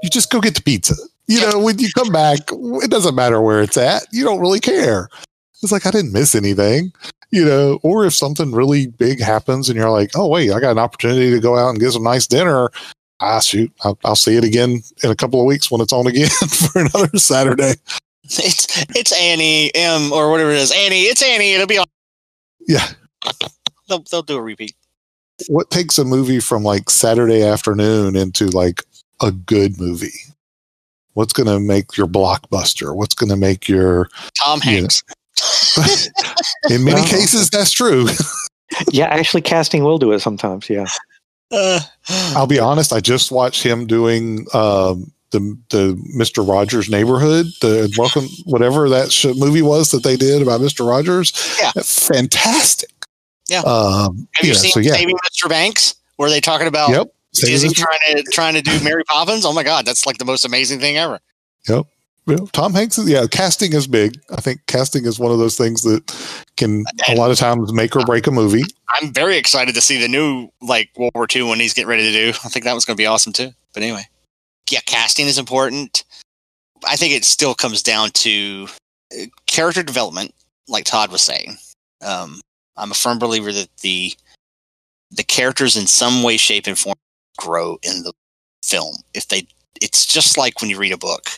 [0.03, 0.95] You just go get the pizza.
[1.27, 4.07] You know, when you come back, it doesn't matter where it's at.
[4.13, 5.09] You don't really care.
[5.63, 6.93] It's like, I didn't miss anything,
[7.31, 10.73] you know, or if something really big happens and you're like, oh, wait, I got
[10.73, 12.71] an opportunity to go out and get some nice dinner.
[13.21, 16.07] Ah, shoot, I'll, I'll see it again in a couple of weeks when it's on
[16.07, 17.75] again for another Saturday.
[18.25, 20.71] It's it's Annie M or whatever it is.
[20.71, 21.53] Annie, it's Annie.
[21.55, 21.87] It'll be on.
[22.67, 22.87] Yeah.
[23.89, 24.77] They'll they'll do a repeat.
[25.49, 28.83] what takes a movie from like Saturday afternoon into like
[29.23, 30.13] a good movie?
[31.15, 32.95] What's going to make your blockbuster?
[32.95, 34.61] What's going to make your, Tom.
[34.61, 35.03] Hanks.
[36.71, 38.07] In many Well- cases, that's true.
[38.93, 40.69] Yeah, actually, casting will do it sometimes.
[40.69, 40.85] Yeah.
[41.51, 41.81] Uh,
[42.37, 42.93] I'll be honest.
[42.93, 49.11] I just watched him doing um, the the Mister Rogers Neighborhood, the welcome whatever that
[49.11, 51.33] sh- movie was that they did about Mister Rogers.
[51.59, 51.73] Yeah.
[51.83, 52.91] fantastic.
[53.49, 53.61] Yeah.
[53.61, 54.93] Um, have you yeah, seen so yeah.
[54.93, 55.49] Saving Mr.
[55.49, 55.95] Banks?
[56.17, 57.07] Where they talking about Yep.
[57.33, 59.47] Same as Disney this- trying to trying to do Mary Poppins?
[59.47, 61.21] Oh my God, that's like the most amazing thing ever.
[62.53, 63.27] Tom Hanks is yeah.
[63.27, 64.21] Casting is big.
[64.31, 66.05] I think casting is one of those things that
[66.57, 68.63] can a lot of times make or break a movie.
[68.95, 72.05] I'm very excited to see the new like World War II when he's getting ready
[72.05, 72.29] to do.
[72.45, 73.51] I think that was going to be awesome too.
[73.75, 74.05] But anyway,
[74.71, 76.05] yeah, casting is important.
[76.87, 78.69] I think it still comes down to
[79.13, 80.35] uh, character development,
[80.69, 81.57] like Todd was saying.
[82.05, 82.41] Um,
[82.77, 84.13] I'm a firm believer that the
[85.11, 86.95] the characters in some way, shape, and form
[87.39, 88.13] grow in the
[88.63, 88.97] film.
[89.15, 89.47] If they,
[89.81, 91.31] it's just like when you read a book.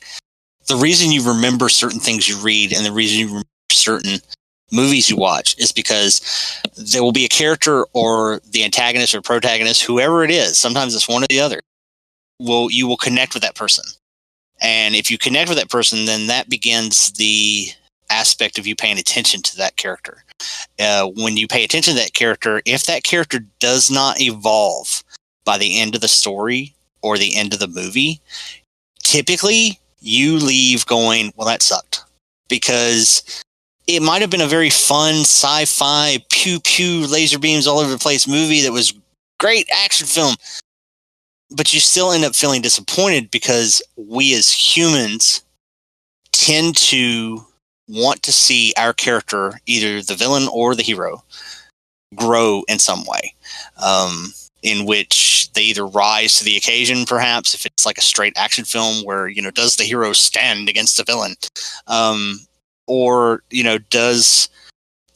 [0.70, 4.20] The reason you remember certain things you read and the reason you remember certain
[4.70, 6.20] movies you watch is because
[6.76, 10.56] there will be a character or the antagonist or protagonist, whoever it is.
[10.56, 11.59] Sometimes it's one or the other.
[12.38, 13.83] Will you will connect with that person,
[14.61, 17.70] and if you connect with that person, then that begins the
[18.09, 20.22] aspect of you paying attention to that character.
[20.78, 25.02] Uh, when you pay attention to that character, if that character does not evolve
[25.44, 28.20] by the end of the story or the end of the movie,
[29.02, 32.02] typically you leave going, "Well, that sucked,"
[32.48, 33.22] because
[33.86, 37.98] it might have been a very fun sci-fi pew pew laser beams all over the
[37.98, 38.94] place movie that was
[39.38, 40.36] great action film.
[41.50, 45.42] But you still end up feeling disappointed because we as humans
[46.32, 47.44] tend to
[47.88, 51.24] want to see our character either the villain or the hero
[52.14, 53.34] grow in some way.
[53.82, 58.32] Um, in which they either rise to the occasion perhaps if it's like a straight
[58.36, 61.34] action film where you know does the hero stand against the villain
[61.86, 62.38] um,
[62.86, 64.48] or you know does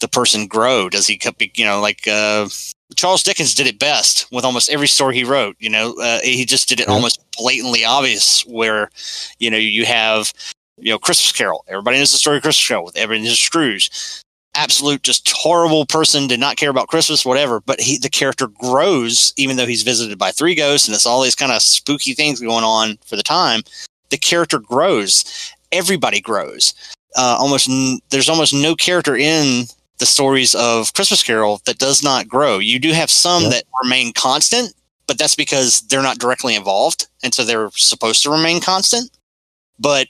[0.00, 0.88] the person grow?
[0.88, 1.20] Does he
[1.54, 2.48] you know like uh
[2.96, 5.94] charles dickens did it best with almost every story he wrote you know?
[6.00, 6.94] Uh, he just did it Yeah.
[6.94, 8.90] almost blatantly obvious where
[9.38, 10.32] you know you have
[10.78, 11.64] you know christmas carol.
[11.68, 13.90] Everybody knows the story of christmas carol with ebenezer scrooge
[14.54, 19.32] absolute just horrible person did not care about christmas whatever but he the character grows
[19.36, 22.40] even though he's visited by three ghosts and it's all these kind of spooky things
[22.40, 23.62] going on for the time
[24.10, 25.24] the character grows
[25.72, 26.72] everybody grows
[27.16, 29.64] uh, almost n- there's almost no character in
[29.98, 32.58] the stories of Christmas Carol that does not grow.
[32.58, 33.48] You do have some Yeah.
[33.50, 34.74] that remain constant,
[35.06, 39.10] but that's because they're not directly involved, and so they're supposed to remain constant.
[39.78, 40.08] But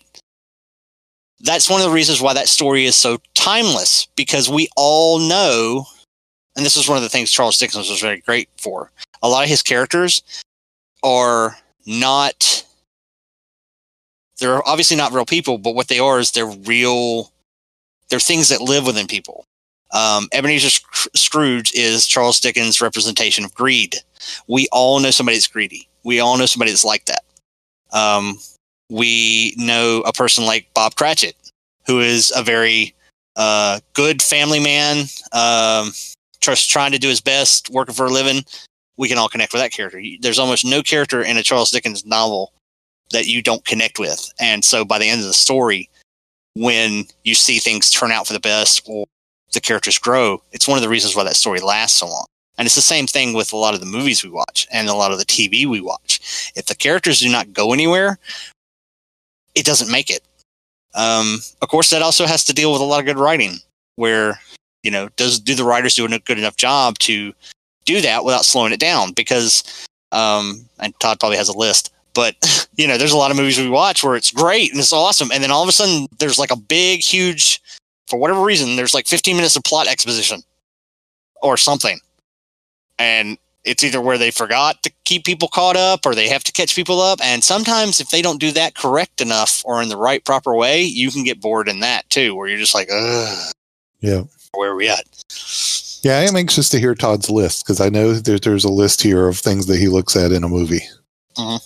[1.44, 5.86] that's one of the reasons why that story is so timeless because we all know,
[6.56, 8.90] and this is one of the things Charles Dickens was very great for.
[9.22, 10.22] A lot of his characters
[11.02, 12.64] are not
[14.40, 17.32] they're obviously not real people, but what they are is they're real.
[18.08, 19.46] They're things that live within people.
[19.92, 23.96] Um, Ebenezer Sc- Scrooge is Charles Dickens' representation of greed.
[24.48, 25.88] We all know somebody that's greedy.
[26.02, 27.24] We all know somebody that's like that.
[27.92, 28.38] Um,
[28.90, 31.36] we know a person like Bob Cratchit,
[31.86, 32.94] who is a very
[33.36, 35.92] uh, good family man, um,
[36.40, 38.44] just trying to do his best, working for a living.
[38.96, 40.00] We can all connect with that character.
[40.20, 42.52] There's almost no character in a Charles Dickens novel
[43.10, 44.32] that you don't connect with.
[44.38, 45.88] And so by the end of the story,
[46.54, 49.06] when you see things turn out for the best or
[49.52, 52.26] the characters grow, it's one of the reasons why that story lasts so long.
[52.56, 54.94] And it's the same thing with a lot of the movies we watch and a
[54.94, 56.52] lot of the TV we watch.
[56.54, 58.18] If the characters do not go anywhere,
[59.54, 60.22] it doesn't make it.
[60.94, 63.58] Um, of course, that also has to deal with a lot of good writing,
[63.96, 64.38] where
[64.84, 67.32] you know, does do the writers do a good enough job to
[67.86, 69.12] do that without slowing it down?
[69.12, 69.64] Because,
[70.12, 72.36] um, and Todd probably has a list, but
[72.76, 75.32] you know, there's a lot of movies we watch where it's great and it's awesome,
[75.32, 77.60] and then all of a sudden there's like a big, huge,
[78.06, 80.42] for whatever reason, there's like 15 minutes of plot exposition
[81.42, 81.98] or something,
[82.98, 86.52] and it's either where they forgot to keep people caught up or they have to
[86.52, 87.18] catch people up.
[87.22, 90.82] And sometimes if they don't do that correct enough or in the right proper way,
[90.82, 93.52] you can get bored in that too, where you're just like, ugh.
[94.00, 94.24] Yeah.
[94.52, 95.04] Where are we at?
[96.02, 99.02] Yeah, I am anxious to hear Todd's list because I know that there's a list
[99.02, 100.82] here of things that he looks at in a movie.
[101.36, 101.64] Mm-hmm.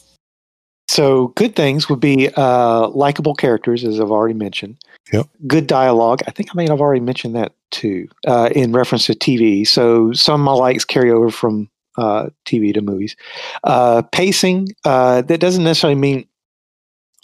[0.87, 4.77] So, good things would be uh, likable characters, as I've already mentioned.
[5.13, 5.29] Yep.
[5.47, 6.23] Good dialogue.
[6.27, 9.67] I think I may have already mentioned that too, uh, in reference to TV.
[9.67, 13.17] So, some of my likes carry over from uh, TV to movies.
[13.65, 16.27] Uh, pacing, uh, that doesn't necessarily mean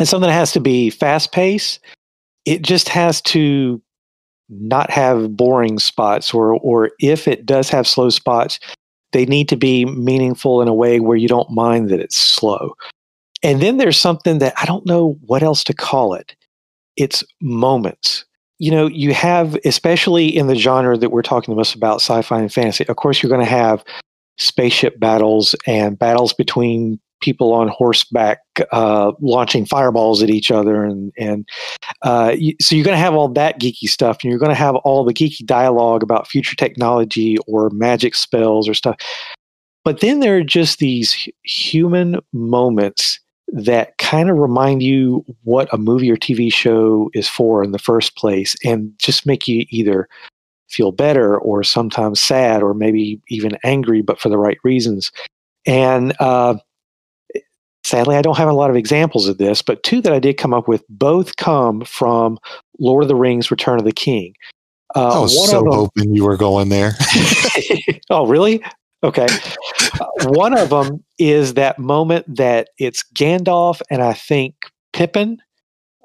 [0.01, 1.81] it's something that has to be fast paced.
[2.45, 3.81] It just has to
[4.49, 8.59] not have boring spots, or or if it does have slow spots,
[9.13, 12.75] they need to be meaningful in a way where you don't mind that it's slow.
[13.43, 16.35] And then there's something that I don't know what else to call it.
[16.97, 18.25] It's moments.
[18.59, 22.23] You know, you have, especially in the genre that we're talking to us about, sci
[22.23, 23.85] fi and fantasy, of course, you're going to have
[24.39, 31.13] spaceship battles and battles between people on horseback uh, launching fireballs at each other and
[31.19, 31.49] and
[32.03, 34.75] uh, so you're going to have all that geeky stuff and you're going to have
[34.77, 38.97] all the geeky dialogue about future technology or magic spells or stuff.
[39.85, 45.79] But then there are just these human moments that kind of remind you what a
[45.79, 50.09] movie or TV show is for in the first place and just make you either
[50.69, 55.13] feel better or sometimes sad or maybe even angry, but for the right reasons.
[55.67, 56.57] And uh,
[57.85, 60.37] sadly, I don't have a lot of examples of this, but two that I did
[60.37, 62.39] come up with both come from
[62.79, 64.35] Lord of the Rings Return of the King.
[64.95, 66.93] Uh, I was so them, hoping you were going there.
[68.11, 68.63] oh, really?
[69.03, 69.27] Okay.
[70.01, 74.55] Uh, one of them is that moment that it's Gandalf and I think
[74.93, 75.39] Pippin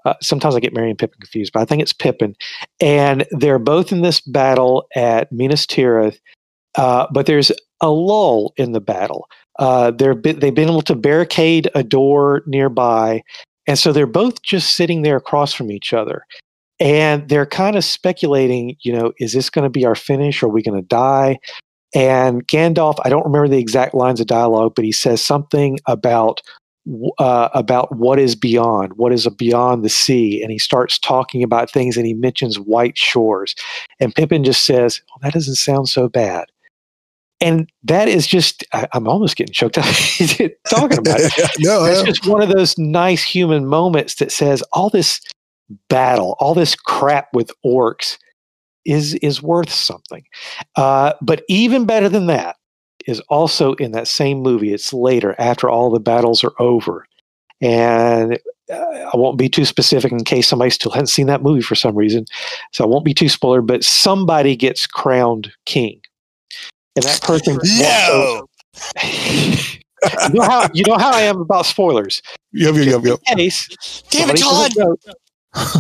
[0.10, 2.36] uh, sometimes I get Merry and Pippin confused, but I think it's Pippin.
[2.82, 6.20] And they're both in this battle at Minas Tirith,
[6.76, 9.28] uh, but there's a lull in the battle.
[9.60, 13.22] Uh, they're they've been able to barricade a door nearby,
[13.68, 16.24] and so they're both just sitting there across from each other.
[16.80, 20.42] And they're kind of speculating, you know, is this going to be our finish?
[20.42, 21.38] Are we going to die?
[21.94, 26.42] And Gandalf, I don't remember the exact lines of dialogue, but he says something about
[27.18, 31.70] uh, about what is beyond, what is beyond the sea, and he starts talking about
[31.70, 33.56] things, and he mentions white shores,
[34.00, 36.46] and Pippin just says, well, "That doesn't sound so bad."
[37.42, 39.86] And that is just, I, am almost getting choked up
[40.70, 41.52] talking about it.
[41.60, 45.22] no, it's just one of those nice human moments that says all this
[45.90, 48.18] battle, all this crap with orcs
[48.86, 50.24] is is worth something.
[50.76, 52.58] Uh, but even better than that,
[53.06, 54.74] is also in that same movie.
[54.74, 57.08] It's later, after all the battles are over.
[57.62, 58.40] And
[58.72, 61.76] uh, I won't be too specific in case somebody still hasn't seen that movie for
[61.76, 62.26] some reason.
[62.72, 66.02] So I won't be too spoiler, but somebody gets crowned king.
[66.96, 67.60] And that person.
[67.80, 68.48] no!
[69.04, 72.22] you, know how, you know how I am about spoilers.
[72.54, 73.20] Yep, yep, yep.
[73.38, 74.72] Case, Damn it, Todd!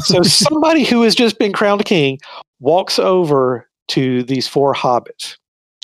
[0.03, 2.19] so somebody who has just been crowned king
[2.59, 5.37] walks over to these four hobbits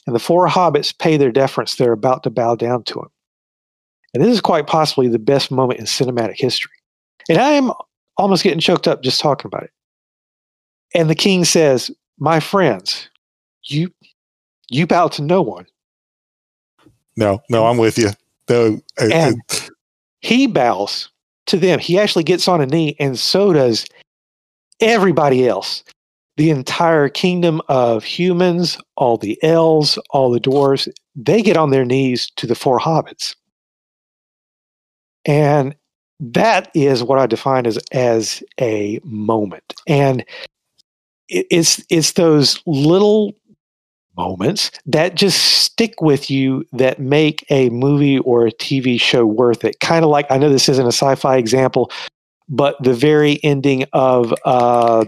[0.05, 1.75] and the four hobbits pay their deference.
[1.75, 3.09] They're about to bow down to him.
[4.13, 6.71] And this is quite possibly the best moment in cinematic history.
[7.27, 7.71] And I am
[8.17, 9.71] almost getting choked up just talking about it.
[10.93, 13.09] And the king says, My friends,
[13.63, 13.91] you
[14.69, 15.65] you bow to no one.
[17.17, 18.09] No, no, I'm with you.
[18.49, 19.41] No, and
[20.21, 21.09] he bows
[21.47, 21.79] to them.
[21.79, 23.85] He actually gets on a knee, and so does
[24.79, 25.83] everybody else
[26.37, 31.85] the entire kingdom of humans, all the elves, all the dwarves, they get on their
[31.85, 33.35] knees to the four hobbits.
[35.25, 35.75] And
[36.19, 39.73] that is what I define as as a moment.
[39.87, 40.25] And
[41.27, 43.33] it's it's those little
[44.17, 49.65] moments that just stick with you that make a movie or a TV show worth
[49.65, 49.79] it.
[49.79, 51.91] Kind of like I know this isn't a sci-fi example,
[52.47, 55.05] but the very ending of uh,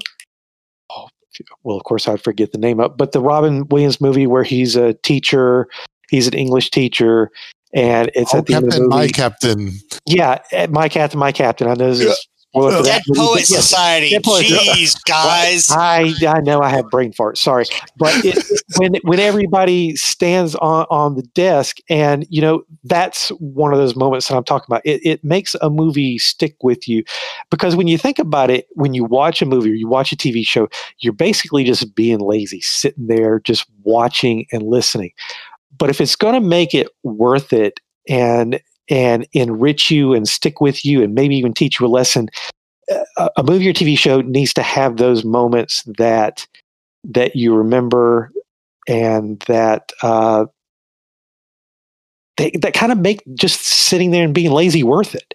[1.64, 4.76] well, of course I'd forget the name of, but the Robin Williams movie where he's
[4.76, 5.68] a teacher,
[6.10, 7.30] he's an English teacher,
[7.74, 8.96] and it's oh, at the Captain, end of the movie.
[8.96, 9.72] my captain.
[10.06, 11.68] Yeah, eh, my captain, my captain.
[11.68, 12.12] I know this Yeah.
[12.12, 14.10] is spoiler for Dead that Poet yes, Society.
[14.12, 15.70] Dead Poet- Jeez, guys.
[15.72, 17.38] I I know I have brain fart.
[17.38, 17.66] Sorry,
[17.98, 18.44] but it,
[18.78, 23.96] when when everybody stands on on the desk, and you know that's one of those
[23.96, 24.82] moments that I'm talking about.
[24.86, 27.04] It it makes a movie stick with you
[27.50, 30.18] because when you think about it, when you watch a movie or you watch a
[30.18, 30.68] TV show,
[31.00, 35.12] you're basically just being lazy, sitting there just watching and listening.
[35.78, 37.80] But if it's going to make it worth it
[38.10, 38.60] and
[38.90, 42.30] and enrich you and stick with you and maybe even teach you a lesson
[42.90, 46.48] a, a movie or TV show needs to have those moments that
[47.04, 48.32] that you remember
[48.88, 50.46] and that uh,
[52.38, 55.34] they, that kind of make just sitting there and being lazy worth it.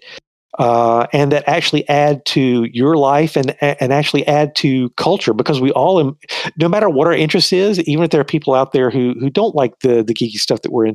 [0.59, 5.59] Uh, and that actually add to your life and and actually add to culture because
[5.59, 6.15] we all,
[6.57, 9.31] no matter what our interest is, even if there are people out there who who
[9.31, 10.85] don't like the the geeky stuff that we're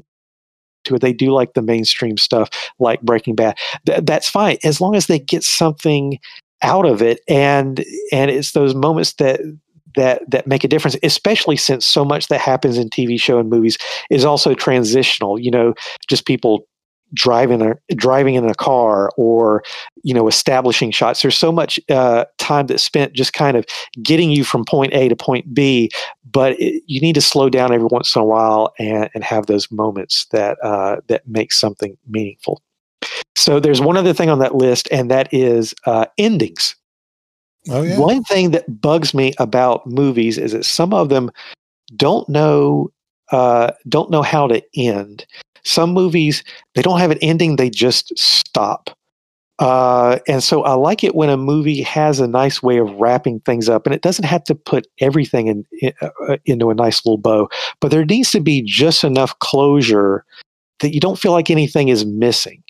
[0.88, 3.56] into it, they do like the mainstream stuff like Breaking Bad.
[3.86, 6.18] Th- that's fine as long as they get something
[6.62, 9.40] out of it and and it's those moments that
[9.94, 13.48] that that make a difference especially since so much that happens in tv show and
[13.48, 13.78] movies
[14.10, 15.72] is also transitional you know
[16.08, 16.66] just people
[17.14, 19.62] driving a driving in a car or
[20.02, 23.64] you know establishing shots there's so much uh, time that's spent just kind of
[24.02, 25.90] getting you from point a to point b
[26.30, 29.46] but it, you need to slow down every once in a while and, and have
[29.46, 32.62] those moments that uh, that make something meaningful
[33.38, 36.74] so there's one other thing on that list, and that is uh, endings.
[37.70, 37.98] Oh yeah.
[37.98, 41.30] One thing that bugs me about movies is that some of them
[41.96, 42.90] don't know
[43.30, 45.24] uh, don't know how to end.
[45.68, 46.42] Some movies
[46.74, 48.90] they don't have an ending; they just stop.
[49.58, 53.40] Uh, and so I like it when a movie has a nice way of wrapping
[53.40, 57.04] things up, and it doesn't have to put everything in, in, uh, into a nice
[57.04, 57.48] little bow.
[57.80, 60.24] But there needs to be just enough closure
[60.78, 62.62] that you don't feel like anything is missing.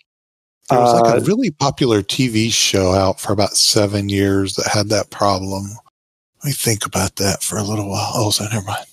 [0.69, 4.67] There was like Uh, a really popular TV show out for about seven years that
[4.67, 5.69] had that problem.
[6.43, 8.11] Let me think about that for a little while.
[8.15, 8.85] Oh, so never mind.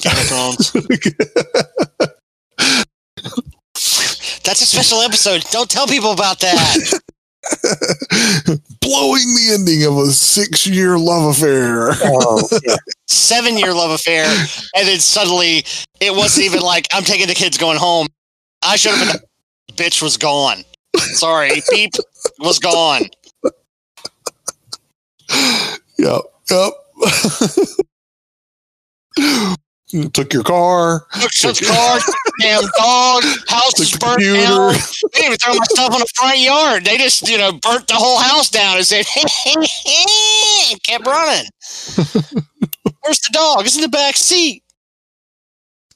[0.00, 0.72] Game of Thrones.
[4.58, 5.44] That's a special episode.
[5.52, 7.00] Don't tell people about that.
[8.80, 11.90] Blowing the ending of a six-year love affair.
[11.92, 12.74] Oh, yeah.
[13.06, 14.24] Seven year love affair.
[14.74, 15.64] And then suddenly
[16.00, 18.08] it wasn't even like, I'm taking the kids going home.
[18.60, 19.22] I should have been,
[19.68, 20.64] the bitch was gone.
[20.96, 21.62] Sorry.
[21.70, 21.92] Beep
[22.40, 23.02] was gone.
[25.98, 26.22] Yep.
[26.50, 26.72] Yep.
[30.12, 31.06] Took your car.
[31.18, 31.98] Took some car,
[32.40, 34.42] damn dog, house Took is the burnt computer.
[34.42, 34.74] down.
[35.14, 36.84] They even throw my stuff on the front yard.
[36.84, 41.46] They just, you know, burnt the whole house down and said, and kept running.
[43.02, 43.64] Where's the dog?
[43.64, 44.62] It's in the back seat.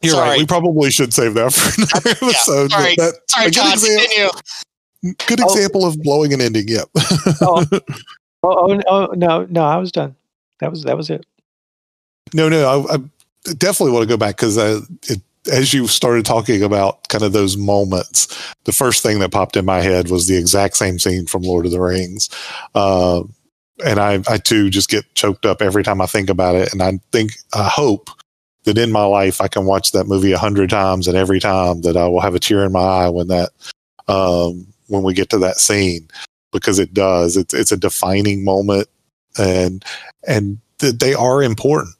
[0.00, 0.28] You're Sorry.
[0.30, 0.38] right.
[0.38, 2.70] We probably should save that for another episode.
[2.70, 2.94] but sorry.
[2.96, 5.16] that- Sorry, good, Todd, exam- continue.
[5.26, 5.52] good Oh.
[5.52, 6.66] example of blowing an ending.
[6.66, 6.88] Yep.
[7.42, 7.82] oh, oh,
[8.42, 10.16] oh, oh, no, no, I was done.
[10.60, 11.26] That was that was it.
[12.34, 12.98] No, no, I, I
[13.44, 14.58] definitely want to go back because
[15.50, 19.64] as you started talking about kind of those moments, the first thing that popped in
[19.64, 22.28] my head was the exact same scene from Lord of the Rings.
[22.74, 23.22] Uh,
[23.84, 26.72] and I, I too just get choked up every time I think about it.
[26.72, 28.10] And I think, I hope
[28.64, 31.82] that in my life I can watch that movie a hundred times, and every time
[31.82, 33.50] that I will have a tear in my eye when that,
[34.06, 36.08] um, when we get to that scene,
[36.52, 37.36] because it does.
[37.36, 38.88] It's it's a defining moment,
[39.36, 39.84] and
[40.28, 41.96] and th- they are important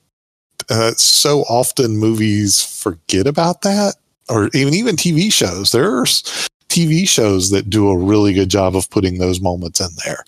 [0.73, 3.95] uh, so often movies forget about that
[4.29, 6.23] or even even tv shows there's
[6.69, 10.25] tv shows that do a really good job of putting those moments in there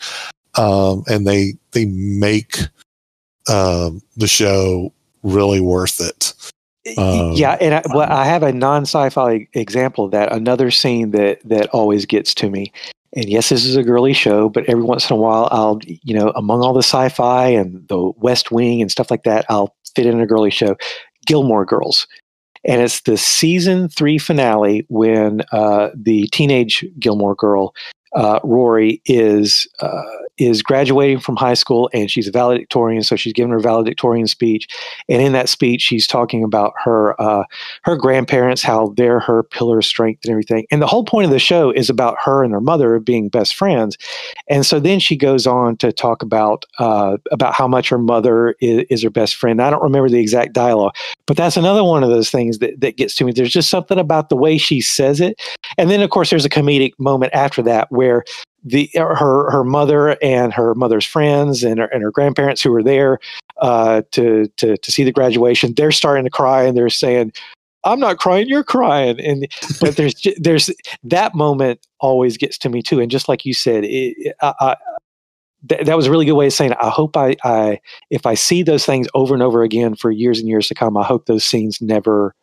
[0.56, 2.58] um, and they they make
[3.48, 4.92] um, the show
[5.22, 6.34] really worth it
[6.98, 10.32] Um, yeah, and I, well, I have a non-sci-fi example of that.
[10.32, 12.72] Another scene that that always gets to me.
[13.16, 16.14] And yes, this is a girly show, but every once in a while, I'll you
[16.14, 20.06] know, among all the sci-fi and the West Wing and stuff like that, I'll fit
[20.06, 20.76] in a girly show,
[21.26, 22.06] Gilmore Girls,
[22.64, 27.74] and it's the season three finale when uh, the teenage Gilmore girl
[28.14, 30.02] uh, Rory is uh,
[30.36, 34.66] is graduating from high school and she's a valedictorian, so she's giving her valedictorian speech.
[35.08, 37.44] And in that speech, she's talking about her uh,
[37.82, 40.66] her grandparents, how they're her pillar of strength and everything.
[40.70, 43.54] And the whole point of the show is about her and her mother being best
[43.54, 43.96] friends.
[44.48, 48.56] And so then she goes on to talk about uh, about how much her mother
[48.60, 49.62] is, is her best friend.
[49.62, 50.94] I don't remember the exact dialogue,
[51.26, 53.32] but that's another one of those things that, that gets to me.
[53.32, 55.40] There's just something about the way she says it.
[55.78, 58.03] And then, of course, there's a comedic moment after that where
[58.64, 62.82] the her her mother and her mother's friends and her, and her grandparents who were
[62.82, 63.18] there
[63.60, 67.32] uh, to to to see the graduation, they're starting to cry and they're saying,
[67.84, 69.46] "I'm not crying, you're crying." And
[69.80, 70.70] but there's there's
[71.04, 73.00] that moment always gets to me too.
[73.00, 74.76] And just like you said, it, I, I,
[75.68, 76.78] th- that was a really good way of saying it.
[76.80, 77.80] I hope I, I
[78.10, 80.96] if I see those things over and over again for years and years to come,
[80.96, 82.34] I hope those scenes never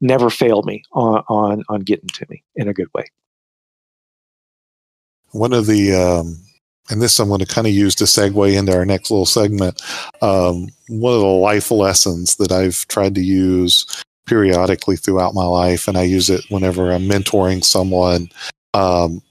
[0.00, 3.04] never fail me on on on getting to me in a good way
[5.34, 6.38] one of the um,
[6.90, 9.82] and this I'm going to kind of use to segue into our next little segment.
[10.22, 15.88] Um, one of the life lessons that I've tried to use periodically throughout my life,
[15.88, 18.28] and I use it whenever I'm mentoring someone.
[18.74, 19.22] Um,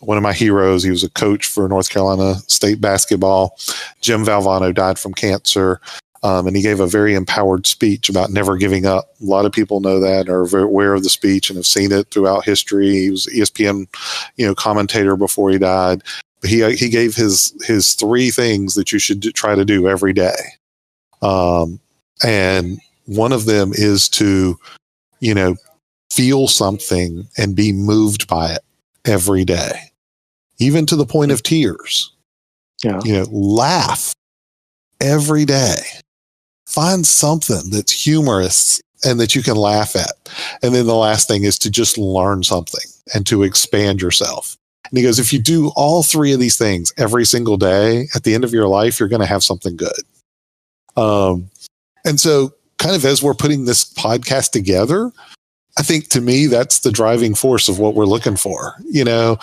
[0.00, 3.58] one of my heroes, he was a coach for North Carolina State basketball.
[4.02, 5.80] Jim Valvano died from cancer.
[6.26, 9.14] Um, and he gave a very empowered speech about never giving up.
[9.22, 11.92] A lot of people know that, are very aware of the speech, and have seen
[11.92, 12.90] it throughout history.
[12.90, 13.86] He was ESPN,
[14.34, 16.02] you know, commentator before he died.
[16.40, 19.86] But he he gave his his three things that you should do, try to do
[19.86, 20.34] every day,
[21.22, 21.78] um,
[22.24, 24.58] and one of them is to,
[25.20, 25.54] you know,
[26.10, 28.64] feel something and be moved by it
[29.04, 29.92] every day,
[30.58, 32.12] even to the point of tears.
[32.82, 33.00] Yeah.
[33.04, 34.12] You know, laugh
[35.00, 35.76] every day
[36.66, 40.12] find something that's humorous and that you can laugh at.
[40.62, 44.56] And then the last thing is to just learn something and to expand yourself.
[44.90, 48.24] And he goes, if you do all three of these things every single day, at
[48.24, 49.90] the end of your life, you're going to have something good.
[50.96, 51.50] Um,
[52.04, 55.10] and so, kind of as we're putting this podcast together,
[55.78, 58.74] I think to me, that's the driving force of what we're looking for.
[58.88, 59.38] You know,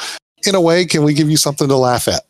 [0.48, 2.24] in a way, can we give you something to laugh at?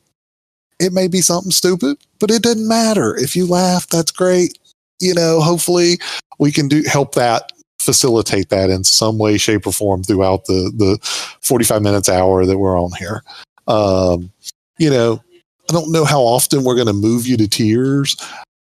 [0.80, 3.16] It may be something stupid, but it doesn't matter.
[3.16, 4.58] If you laugh, that's great
[5.00, 6.00] you know, hopefully
[6.40, 10.72] we can do help that facilitate that in some way, shape, or form throughout the
[10.76, 10.98] the
[11.42, 13.24] 45 minutes hour that we're on here.
[13.68, 14.32] Um,
[14.78, 15.22] you know,
[15.70, 18.16] I don't know how often we're going to move you to tears,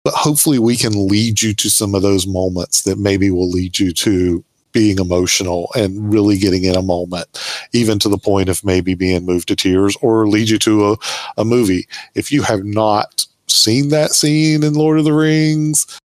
[0.03, 3.79] but hopefully we can lead you to some of those moments that maybe will lead
[3.79, 7.27] you to being emotional and really getting in a moment,
[7.73, 10.97] even to the point of maybe being moved to tears or lead you to a,
[11.37, 11.87] a movie.
[12.15, 15.99] If you have not seen that scene in Lord of the Rings,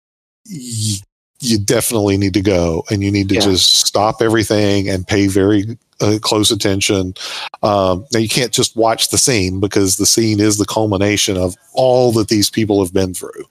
[0.51, 0.99] you,
[1.41, 3.41] you definitely need to go and you need to yeah.
[3.41, 7.15] just stop everything and pay very uh, close attention.
[7.63, 11.57] Um, now, you can't just watch the scene because the scene is the culmination of
[11.73, 13.45] all that these people have been through.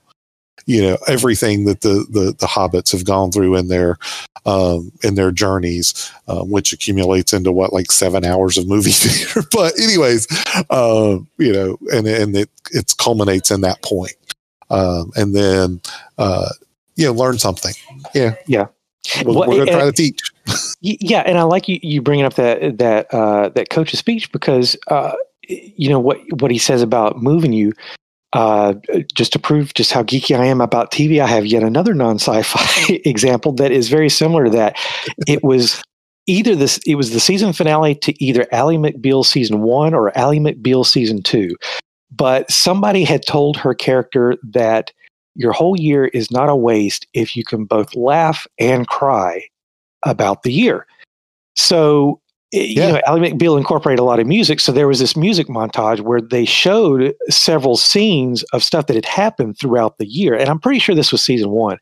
[0.66, 3.98] You know everything that the the, the hobbits have gone through in their
[4.44, 9.42] um, in their journeys, um, which accumulates into what like seven hours of movie theater.
[9.50, 10.28] but anyways,
[10.68, 14.14] uh, you know, and and it it culminates in that point.
[14.68, 15.80] Um, and then
[16.18, 16.50] uh,
[17.00, 17.74] you know, learn something.
[18.14, 18.34] Yeah.
[18.46, 18.66] Yeah.
[19.24, 20.20] We're, well, we're going to try to teach.
[20.80, 21.20] yeah.
[21.20, 25.12] And I like you, you bringing up that, that, uh, that coach's speech because, uh,
[25.48, 27.72] you know, what, what he says about moving you,
[28.32, 28.74] uh,
[29.14, 32.16] just to prove just how geeky I am about TV, I have yet another non
[32.18, 34.76] sci-fi example that is very similar to that.
[35.26, 35.82] It was
[36.26, 40.38] either this, it was the season finale to either Ally McBeal season one or Ally
[40.38, 41.56] McBeal season two.
[42.12, 44.92] But somebody had told her character that
[45.40, 49.42] your whole year is not a waste if you can both laugh and cry
[50.04, 50.86] about the year.
[51.56, 52.20] So,
[52.52, 52.86] eh, yeah.
[52.86, 54.60] you know, Ally McBeal incorporated a lot of music.
[54.60, 59.06] So there was this music montage where they showed several scenes of stuff that had
[59.06, 60.34] happened throughout the year.
[60.34, 61.78] And I'm pretty sure this was season one.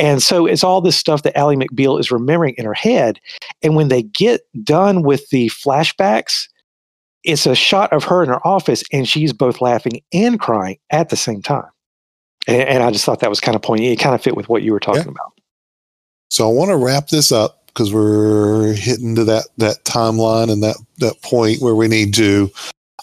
[0.00, 3.20] And so it's all this stuff that Ally McBeal is remembering in her head.
[3.62, 6.48] And when they get done with the flashbacks,
[7.22, 11.08] it's a shot of her in her office and she's both laughing and crying at
[11.08, 11.70] the same time
[12.46, 13.92] and, and, I just thought that was kind of poignant.
[13.92, 15.10] It kind of fit with what you were talking yeah.
[15.10, 15.32] about.
[16.30, 20.62] So I want to wrap this up because we're hitting to that that timeline and
[20.62, 22.50] that that point where we need to,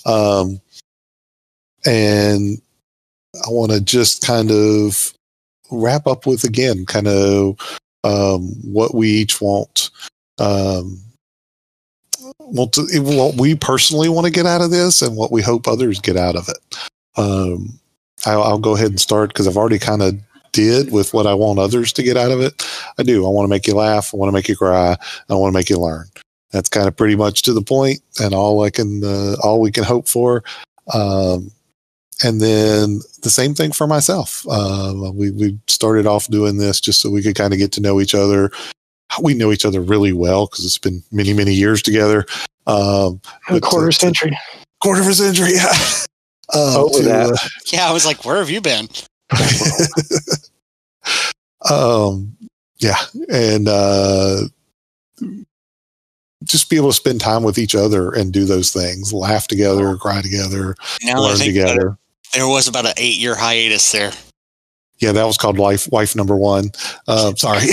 [0.05, 0.59] um,
[1.85, 2.61] and
[3.45, 5.13] I want to just kind of
[5.71, 7.57] wrap up with again, kind of
[8.03, 9.89] um, what we each want.
[10.39, 10.99] Um,
[12.39, 15.67] want to, what we personally want to get out of this and what we hope
[15.67, 16.77] others get out of it.
[17.15, 17.79] Um,
[18.25, 20.15] I'll, I'll go ahead and start because I've already kind of
[20.51, 22.63] did with what I want others to get out of it.
[22.97, 23.25] I do.
[23.25, 24.13] I want to make you laugh.
[24.13, 24.95] I want to make you cry.
[25.29, 26.07] I want to make you learn.
[26.51, 29.71] that's kind of pretty much to the point and all I can uh, all we
[29.71, 30.43] can hope for.
[30.93, 31.51] Um,
[32.23, 34.45] and then the same thing for myself.
[34.49, 37.81] Uh, we we started off doing this just so we could kind of get to
[37.81, 38.51] know each other.
[39.21, 42.25] We know each other really well because it's been many many years together.
[42.67, 44.37] Um, a quarter to, century,
[44.81, 45.53] quarter of a century.
[45.55, 45.73] Yeah.
[46.53, 47.31] Um, to, that.
[47.31, 48.87] Uh, yeah, I was like, where have you been?
[51.69, 52.35] um,
[52.77, 52.97] yeah,
[53.29, 54.41] and uh,
[56.43, 59.95] just be able to spend time with each other and do those things, laugh together,
[59.95, 61.97] cry together, now learn together.
[62.33, 64.11] There was about an eight year hiatus there.
[64.99, 66.71] Yeah, that was called life wife number one.
[67.07, 67.67] Uh, sorry.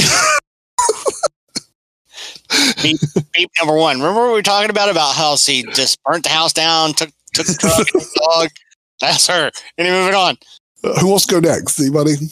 [2.83, 2.99] beep,
[3.33, 3.99] beep number one.
[3.99, 7.11] Remember what we were talking about about how she just burnt the house down, took
[7.35, 8.49] took the truck, and the dog.
[9.01, 9.51] That's her.
[9.79, 10.37] Any moving on.
[10.85, 11.81] Uh, who wants to go next?
[11.81, 12.17] Anybody?
[12.17, 12.27] Sure.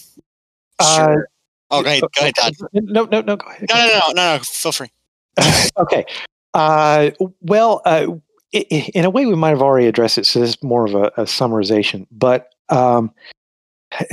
[0.78, 1.16] Uh,
[1.70, 2.02] oh, go ahead.
[2.02, 2.54] Go ahead, Todd.
[2.72, 3.36] No, no, no.
[3.36, 3.66] Go ahead.
[3.68, 4.38] No, no, no, no, no.
[4.42, 4.90] Feel free.
[5.78, 6.04] okay.
[6.54, 8.06] Uh, well, uh,
[8.52, 11.04] in a way, we might have already addressed it, so this is more of a,
[11.16, 12.06] a summarization.
[12.10, 13.12] But um,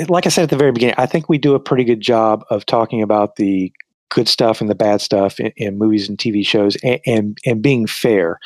[0.08, 2.44] like I said at the very beginning, I think we do a pretty good job
[2.50, 3.72] of talking about the
[4.16, 7.62] good stuff and the bad stuff in, in movies and TV shows, and and, and
[7.62, 8.40] being fair.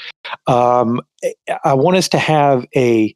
[0.48, 1.00] Um,
[1.64, 3.16] I want us to have a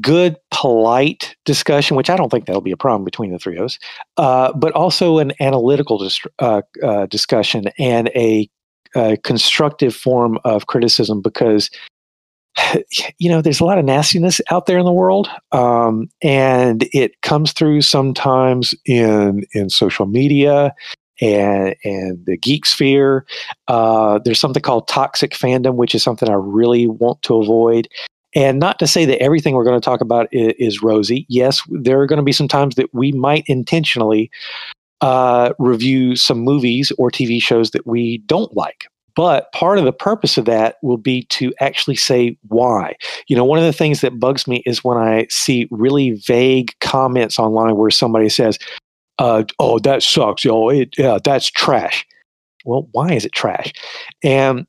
[0.00, 3.64] good, polite discussion, which I don't think that'll be a problem between the three of
[3.64, 3.78] us,
[4.16, 8.48] uh, but also an analytical uh, uh, discussion and a,
[8.94, 11.70] a, constructive form of criticism because.
[13.18, 17.20] You know, there's a lot of nastiness out there in the world, um, and it
[17.22, 20.74] comes through sometimes in in social media
[21.20, 23.26] and and the geek sphere.
[23.66, 27.88] Uh, there's something called toxic fandom, which is something I really want to avoid.
[28.34, 31.24] And not to say that everything we're going to talk about is, is rosy.
[31.28, 34.30] Yes, there are going to be some times that we might intentionally
[35.00, 38.86] uh, review some movies or TV shows that we don't like.
[39.16, 42.94] But part of the purpose of that will be to actually say why.
[43.26, 46.72] You know, one of the things that bugs me is when I see really vague
[46.80, 48.60] comments online where somebody says,
[49.18, 50.44] uh, "Oh, that sucks.
[50.46, 52.06] Oh, it, yeah, that's trash."
[52.64, 53.72] Well, why is it trash?
[54.22, 54.66] And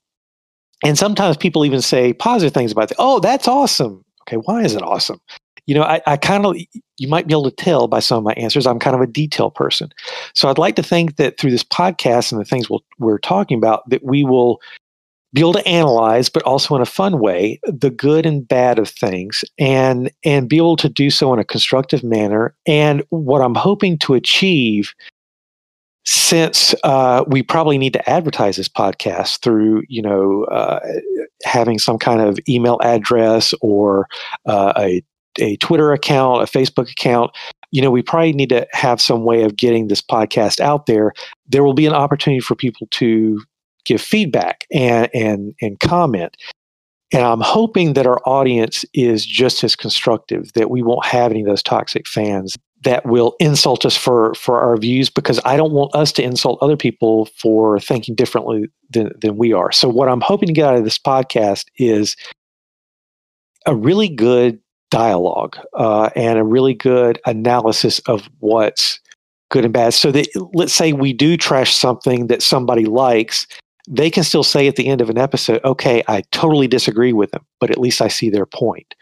[0.84, 2.98] and sometimes people even say positive things about it.
[3.00, 4.04] Oh, that's awesome.
[4.24, 5.20] Okay, why is it awesome?
[5.66, 6.56] You know, I, I kind of,
[6.98, 9.08] you might be able to tell by some of my answers, I'm kind of a
[9.08, 9.90] detail person.
[10.34, 13.58] So I'd like to think that through this podcast and the things we'll, we're talking
[13.58, 14.62] about, that we will
[15.34, 18.90] be able to analyze, but also in a fun way, the good and bad of
[18.90, 22.56] things, and and be able to do so in a constructive manner.
[22.66, 24.94] And what I'm hoping to achieve
[26.06, 30.80] since uh, we probably need to advertise this podcast through, you know, uh,
[31.44, 34.08] having some kind of email address or
[34.48, 35.04] uh, a,
[35.40, 37.32] a Twitter account, a Facebook account,
[37.72, 41.14] you know, we probably need to have some way of getting this podcast out there.
[41.48, 43.42] There will be an opportunity for people to
[43.86, 46.36] give feedback and and and comment.
[47.12, 51.42] And I'm hoping that our audience is just as constructive, that we won't have any
[51.42, 55.74] of those toxic fans that will insult us for for our views because I don't
[55.74, 59.72] want us to insult other people for thinking differently than, than we are.
[59.72, 62.16] So what I'm hoping to get out of this podcast is
[63.66, 64.60] a really good
[64.92, 69.00] dialogue uh, and a really good analysis of what's
[69.50, 69.94] good and bad.
[69.94, 73.48] So that let's say we do trash something that somebody likes,
[73.90, 77.32] they can still say at the end of an episode, "Okay, I totally disagree with
[77.32, 78.96] them, but at least I see their point."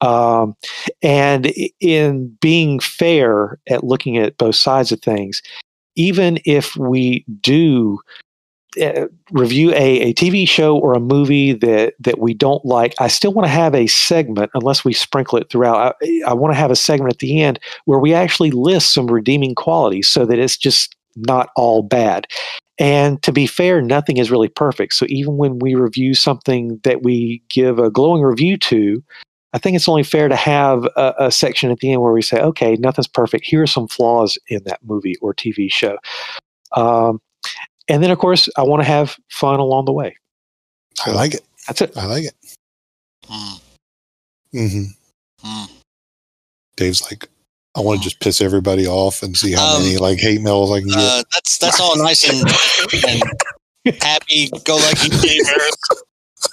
[0.00, 0.54] Um,
[1.02, 5.42] and in being fair at looking at both sides of things,
[5.96, 7.98] even if we do
[8.80, 13.08] uh, review a, a TV show or a movie that, that we don't like, I
[13.08, 15.96] still want to have a segment, unless we sprinkle it throughout.
[16.02, 19.08] I, I want to have a segment at the end where we actually list some
[19.08, 22.26] redeeming qualities so that it's just not all bad.
[22.78, 24.94] And to be fair, nothing is really perfect.
[24.94, 29.02] So even when we review something that we give a glowing review to,
[29.52, 32.22] I think it's only fair to have a, a, section at the end where we
[32.22, 33.46] say, okay, nothing's perfect.
[33.46, 35.98] Here are some flaws in that movie or TV show.
[36.76, 37.20] Um,
[37.88, 40.16] and then, of course, I want to have fun along the way.
[40.94, 41.40] So I like it.
[41.66, 41.96] That's it.
[41.96, 42.34] I like it.
[43.24, 43.60] Mm.
[44.54, 45.46] Mm-hmm.
[45.46, 45.70] Mm.
[46.76, 47.28] Dave's like,
[47.78, 50.72] I want to just piss everybody off and see how um, many like hate mails
[50.72, 50.98] I can get.
[50.98, 52.42] Uh, that's that's all nice and,
[53.06, 55.38] and happy go lucky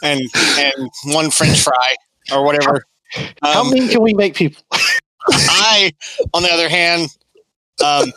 [0.04, 0.22] and
[0.60, 1.96] and one French fry
[2.32, 2.86] or whatever.
[3.42, 4.62] How um, mean can we make people?
[5.28, 5.92] I,
[6.34, 7.10] on the other hand,
[7.84, 8.14] um,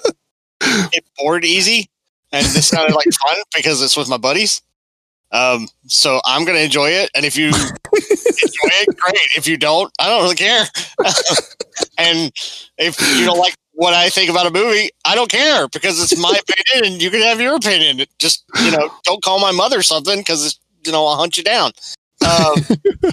[0.93, 1.89] get bored easy,
[2.31, 4.61] and this sounded like fun because it's with my buddies.
[5.31, 7.61] Um, so I'm gonna enjoy it, and if you enjoy
[7.93, 9.29] it, great.
[9.37, 10.65] If you don't, I don't really care.
[11.99, 12.33] and
[12.79, 16.21] if you don't like what I think about a movie, I don't care because it's
[16.21, 18.07] my opinion, and you can have your opinion.
[18.19, 21.73] Just you know, don't call my mother something because you know, I'll hunt you down.
[22.25, 22.55] Um,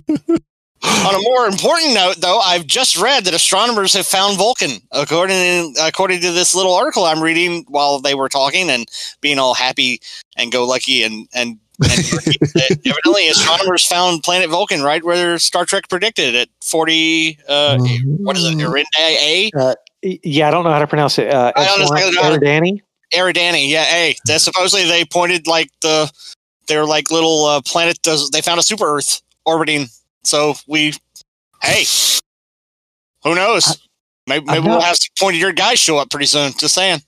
[0.84, 5.76] on a more important note, though, I've just read that astronomers have found Vulcan, according
[5.82, 8.88] according to this little article I'm reading while they were talking and
[9.22, 10.00] being all happy
[10.38, 11.60] and go lucky and and.
[11.82, 17.38] And evidently, astronomers found planet Vulcan right where Star Trek predicted at forty.
[17.48, 17.78] Uh,
[18.18, 18.58] what is it?
[18.58, 19.52] Eridani A.
[19.58, 21.34] Uh, yeah, I don't know how to pronounce it.
[21.34, 22.82] Uh, I don't know how to- Eridani?
[23.14, 24.16] Eridani, yeah, hey.
[24.26, 26.12] That supposedly they pointed like the
[26.68, 28.02] their like little uh, planet.
[28.02, 29.88] Does they found a super Earth orbiting?
[30.24, 30.94] So we,
[31.62, 31.86] hey,
[33.24, 33.88] who knows?
[34.28, 36.52] Maybe, maybe we'll have some pointed eared guys show up pretty soon.
[36.58, 37.02] Just saying.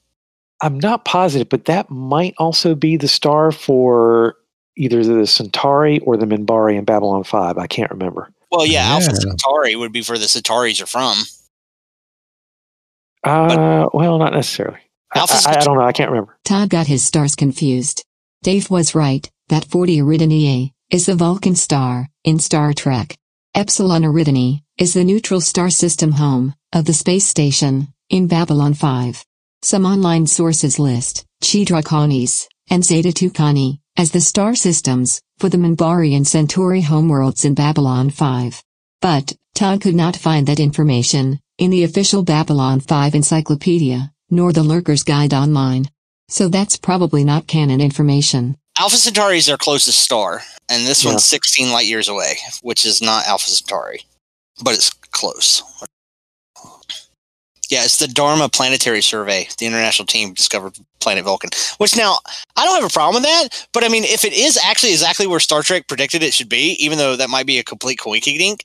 [0.62, 4.36] I'm not positive, but that might also be the star for
[4.78, 7.58] either the Centauri or the Minbari in Babylon 5.
[7.58, 8.32] I can't remember.
[8.52, 11.18] Well, yeah, Alpha Centauri would be where the Centauris are from.
[13.24, 14.80] Uh, well, not necessarily.
[15.14, 15.84] I, Alpha I, I don't know.
[15.84, 16.38] I can't remember.
[16.46, 18.06] Todd got his stars confused.
[18.44, 23.18] Dave was right, that 40 Eridani is the Vulcan star in Star Trek.
[23.54, 29.26] Epsilon Eridani is the neutral star system home of the space station in Babylon 5.
[29.62, 35.58] Some online sources list Chi Draconis and Zeta Tucani as the star systems for the
[35.58, 38.64] Minbari and Centauri homeworlds in Babylon 5.
[39.02, 44.62] But, Todd could not find that information in the official Babylon 5 encyclopedia, nor the
[44.64, 45.90] Lurker's Guide online.
[46.30, 48.58] So that's probably not canon information.
[48.78, 51.12] Alpha Centauri is their closest star, and this Yeah.
[51.12, 54.06] one's 16 light years away, which is not Alpha Centauri,
[54.62, 55.64] but it's close.
[57.70, 59.48] Yeah, it's the Dharma Planetary Survey.
[59.58, 61.50] The international team discovered planet Vulcan.
[61.78, 62.20] Which now
[62.56, 65.28] I don't have a problem with that, but I mean, if it is actually exactly
[65.28, 68.62] where Star Trek predicted it should be, even though that might be a complete coinkydink,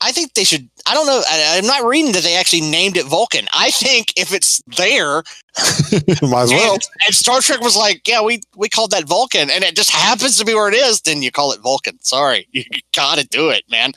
[0.00, 0.68] I think they should.
[0.86, 1.22] I don't know.
[1.28, 3.46] I, I'm not reading that they actually named it Vulcan.
[3.52, 5.22] I think if it's there,
[6.22, 6.74] Might as well.
[6.74, 9.90] and, and Star Trek was like, yeah, we we called that Vulcan, and it just
[9.90, 11.02] happens to be where it is.
[11.02, 12.00] Then you call it Vulcan.
[12.00, 12.64] Sorry, you
[12.94, 13.92] gotta do it, man.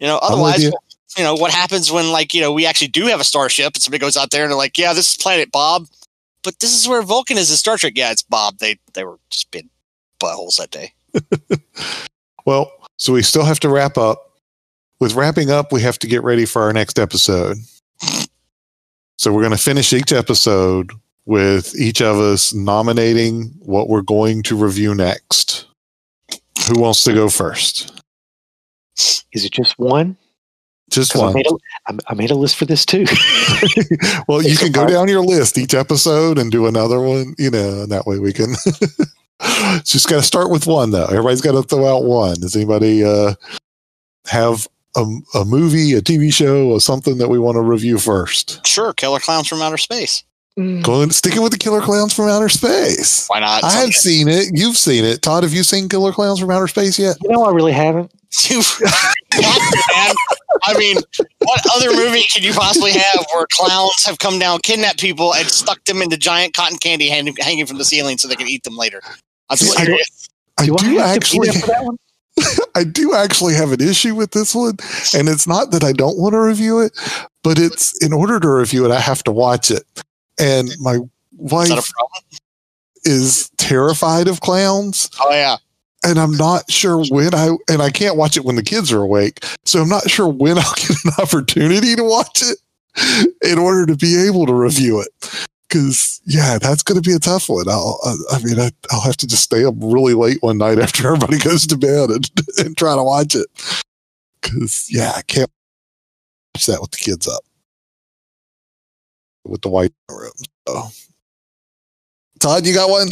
[0.00, 0.72] You know, otherwise, you.
[1.16, 3.82] You know, what happens when like you know we actually do have a starship and
[3.82, 5.86] somebody goes out there and they're like, yeah, this is Planet Bob,
[6.42, 7.94] but this is where Vulcan is in Star Trek.
[7.96, 8.58] Yeah, it's Bob.
[8.58, 9.70] They they were just being
[10.20, 10.92] buttholes that day.
[12.46, 14.30] Well, so we still have to wrap up.
[15.00, 17.58] With wrapping up, we have to get ready for our next episode.
[19.16, 20.90] So we're going to finish each episode
[21.24, 25.66] with each of us nominating what we're going to review next.
[26.66, 28.02] Who wants to go first?
[29.32, 30.16] Is it just one?
[30.94, 31.34] Just 'Cause I one.
[31.34, 31.54] made, a,
[31.88, 33.04] I, I made a list for this too.
[34.28, 37.82] well, you can go down your list each episode and do another one, you know,
[37.82, 38.54] and that way we can.
[39.84, 41.06] Just got to start with one, though.
[41.06, 42.34] Everybody's got to throw out one.
[42.40, 43.34] Does anybody uh,
[44.26, 48.64] have a, a movie, a TV show, or something that we want to review first?
[48.66, 50.22] Sure, Killer Clowns from Outer Space.
[50.58, 50.84] Mm.
[50.84, 53.26] Going sticking with the Killer Clowns from Outer Space.
[53.26, 53.64] Why not?
[53.64, 54.50] I have seen it.
[54.52, 55.20] You've seen it.
[55.20, 57.16] Todd, have you seen Killer Clowns from Outer Space yet?
[57.24, 58.12] You know, I really haven't.
[58.48, 58.62] You-
[60.62, 60.96] I mean,
[61.38, 65.46] what other movie could you possibly have where clowns have come down, kidnapped people, and
[65.48, 68.62] stuck them into giant cotton candy hanging, hanging from the ceiling so they can eat
[68.62, 69.00] them later?
[69.50, 70.28] I'm See, I- serious.
[70.58, 71.96] I Do, do I have actually to be there for that one?
[72.76, 74.76] I do actually have an issue with this one,
[75.16, 76.92] and it's not that I don't want to review it,
[77.42, 79.82] but it's in order to review it, I have to watch it,
[80.38, 80.98] and my
[81.36, 82.22] wife problem?
[83.04, 85.56] is terrified of clowns, Oh yeah.
[86.04, 89.02] and I'm not sure when I and I can't watch it when the kids are
[89.02, 92.58] awake, so I'm not sure when I'll get an opportunity to watch it
[93.42, 95.08] in order to be able to review it.
[95.68, 97.68] Because yeah, that's going to be a tough one.
[97.68, 100.78] I'll, I, I mean, I, I'll have to just stay up really late one night
[100.80, 103.46] after everybody goes to bed and, and try to watch it.
[104.40, 105.50] Because yeah, I can't
[106.54, 107.42] watch that with the kids up,
[109.44, 110.32] with the white room.
[110.68, 110.82] So,
[112.40, 113.08] Todd, you got one?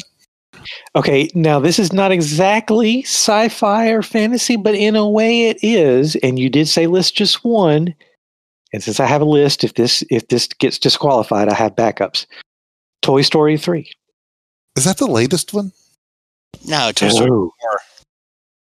[0.95, 6.16] Okay, now this is not exactly sci-fi or fantasy, but in a way it is.
[6.16, 7.95] And you did say list just one.
[8.72, 12.26] And since I have a list, if this if this gets disqualified, I have backups.
[13.03, 13.91] Toy Story three.
[14.76, 15.72] Is that the latest one?
[16.66, 17.51] No, Toy Story Oh.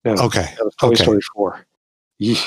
[0.06, 0.16] 4.
[0.16, 0.54] No, Okay.
[0.58, 1.04] that Toy okay.
[1.04, 1.66] Story four.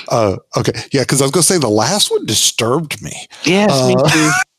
[0.08, 0.72] Uh, okay.
[0.92, 3.26] Yeah, because I was going to say the last one disturbed me.
[3.44, 4.30] Yes, me Uh, too.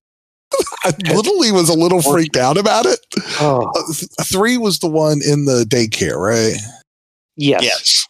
[0.83, 2.99] I literally was a little freaked out about it.
[3.39, 6.55] Oh, Uh, th- three was the one in the daycare, right?
[7.35, 7.63] yes.
[7.63, 8.07] Yes.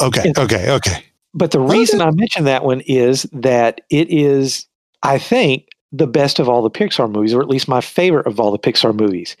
[0.00, 0.32] Okay.
[0.36, 0.42] Yeah.
[0.44, 0.70] Okay.
[0.70, 1.04] Okay.
[1.34, 1.72] But the Okay.
[1.78, 4.66] reason I mention that one is that it is,
[5.02, 8.38] I think, the best of all the Pixar movies, or at least my favorite of
[8.40, 9.36] all the Pixar movies.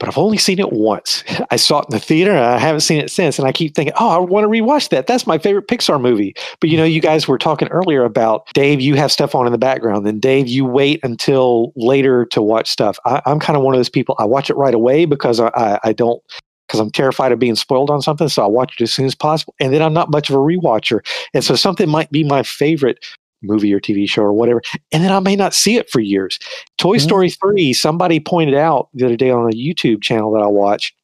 [0.00, 1.22] But I've only seen it once.
[1.50, 3.38] I saw it in the theater and I haven't seen it since.
[3.38, 5.06] And I keep thinking, oh, I want to rewatch that.
[5.06, 6.34] That's my favorite Pixar movie.
[6.60, 9.52] But you know, you guys were talking earlier about Dave, you have stuff on in
[9.52, 10.06] the background.
[10.06, 12.98] Then Dave, you wait until later to watch stuff.
[13.04, 14.16] I, I'm kind of one of those people.
[14.18, 16.20] I watch it right away because I, I, I don't
[16.66, 18.28] because I'm terrified of being spoiled on something.
[18.28, 19.56] So I watch it as soon as possible.
[19.58, 21.00] And then I'm not much of a rewatcher.
[21.34, 23.04] And so something might be my favorite
[23.42, 24.60] movie or TV show or whatever.
[24.92, 26.38] And then I may not see it for years.
[26.78, 27.00] Toy Mhm.
[27.00, 30.94] Story 3, somebody pointed out the other day on a YouTube channel that I watch,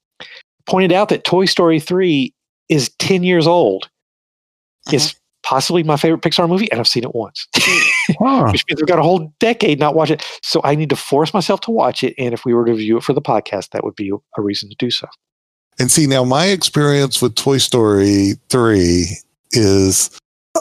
[0.67, 2.33] pointed out that Toy Story 3
[2.69, 3.89] is 10 years old.
[4.93, 7.47] It's possibly my favorite Pixar movie, and I've seen it once,
[8.19, 8.49] Huh.
[8.51, 10.25] which means I've got a whole decade not watch it.
[10.43, 12.15] So I need to force myself to watch it.
[12.19, 14.69] And if we were to review it for the podcast, that would be a reason
[14.69, 15.07] to do so.
[15.79, 19.07] And see, now my experience with Toy Story 3
[19.53, 20.11] is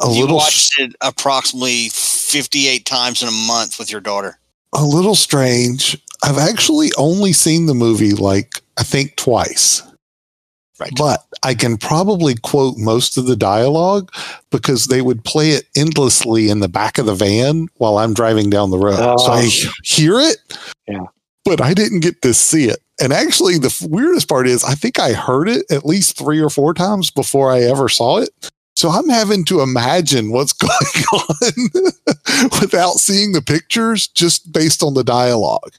[0.06, 4.40] a you little watched it approximately 58 times in a month with your daughter.
[4.74, 5.98] a little strange.
[6.24, 9.82] I've actually only seen the movie like I think twice.
[10.80, 10.92] Right.
[10.98, 14.12] But I can probably quote most of the dialogue
[14.52, 18.50] because they would play it endlessly in the back of the van while I'm driving
[18.50, 18.98] down the road.
[19.20, 19.72] so I Oh.
[19.86, 20.38] hear it,
[20.88, 21.06] Yeah.
[21.46, 22.80] but I didn't get to see it.
[23.00, 26.50] And actually, the weirdest part is I think I heard it at least three or
[26.50, 28.30] four times before I ever saw it.
[28.76, 30.72] So I'm having to imagine what's going
[31.14, 35.74] on without seeing the pictures just based on the dialogue.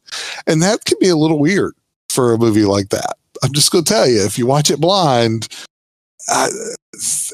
[0.47, 1.75] And that can be a little weird
[2.09, 3.17] for a movie like that.
[3.43, 5.49] I'm just going to tell you, if you watch it blind,
[6.33, 6.65] uh, it,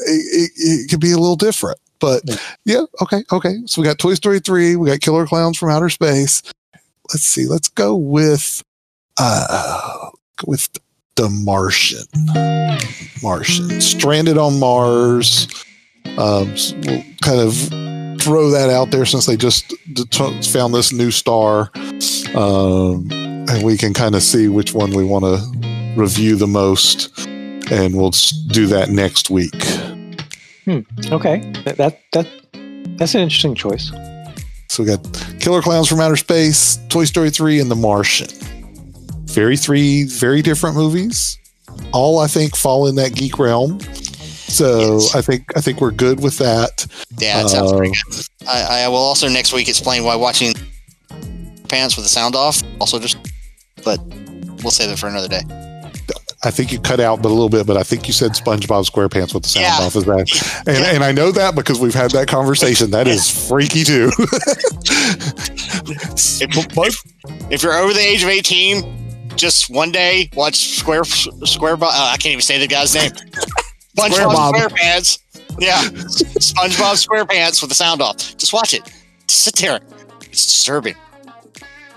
[0.07, 1.79] it, it can be a little different.
[2.01, 2.37] But Yeah.
[2.65, 3.59] yeah, okay, okay.
[3.67, 6.43] So we got Toy Story 3, we got Killer Clowns from Outer Space.
[7.13, 8.63] Let's see, let's go with
[9.21, 10.09] uh
[10.45, 10.69] with
[11.17, 12.05] the Martian.
[13.23, 13.81] Martian.
[13.81, 15.47] Stranded on Mars.
[16.19, 16.55] Um
[16.85, 17.55] we'll kind of
[18.21, 19.75] throw that out there since they just
[20.53, 21.71] found this new star.
[22.35, 23.09] Um
[23.49, 27.11] and we can kind of see which one we want to review the most
[27.71, 28.13] and we'll
[28.49, 29.55] do that next week.
[31.11, 31.41] Okay.
[31.65, 32.27] That, that, that
[32.99, 33.91] that's an interesting choice.
[34.69, 35.03] So we got
[35.41, 38.29] Killer Clowns from Outer Space, Toy Story 3, and The Martian.
[39.33, 41.39] Very three very different movies.
[41.93, 43.80] All I think fall in that geek realm.
[43.80, 45.14] So Yes.
[45.14, 46.87] I think I think we're good with that.
[47.18, 48.26] Yeah, it sounds Uh, pretty good.
[48.47, 50.53] I, I will also next week explain why watching
[51.68, 53.16] pants with the sound off also just,
[53.85, 53.99] but
[54.62, 55.41] we'll save it for another day.
[56.45, 58.85] I think you cut out but a little bit, but I think you said SpongeBob
[58.91, 59.87] SquarePants with the sound Yeah.
[59.87, 59.95] off.
[59.97, 60.62] Is that?
[60.66, 62.91] And, and I know that because we've had that conversation.
[62.91, 64.11] That is freaky too.
[66.41, 67.03] If, if,
[67.51, 69.02] if you're over the age of 18,
[69.37, 71.76] just one day watch Square Square.
[71.76, 71.91] Bob.
[71.93, 73.11] Oh, I can't even say the guy's name.
[73.97, 75.18] SpongeBob SquarePants.
[75.59, 78.16] Yeah, SpongeBob SquarePants with the sound off.
[78.37, 78.91] Just watch it.
[79.26, 79.80] Just sit there.
[80.22, 80.95] It's disturbing.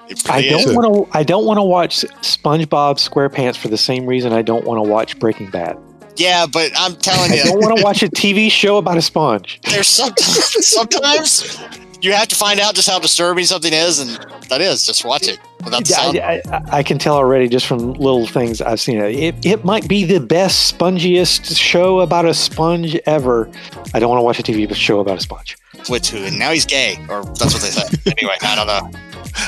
[0.07, 1.17] It I don't want to.
[1.17, 4.89] I don't want to watch SpongeBob SquarePants for the same reason I don't want to
[4.89, 5.77] watch Breaking Bad.
[6.17, 9.01] Yeah, but I'm telling you, I don't want to watch a TV show about a
[9.01, 9.59] sponge.
[9.63, 11.59] there's sometimes sometimes
[12.01, 14.09] you have to find out just how disturbing something is, and
[14.49, 16.17] that is just watch it without the sound.
[16.19, 18.99] I, I, I can tell already just from little things I've seen.
[18.99, 23.49] It, it might be the best, spongiest show about a sponge ever.
[23.93, 25.57] I don't want to watch a TV show about a sponge.
[25.89, 27.99] with who, and now he's gay, or that's what they said.
[28.17, 28.99] anyway, I don't know.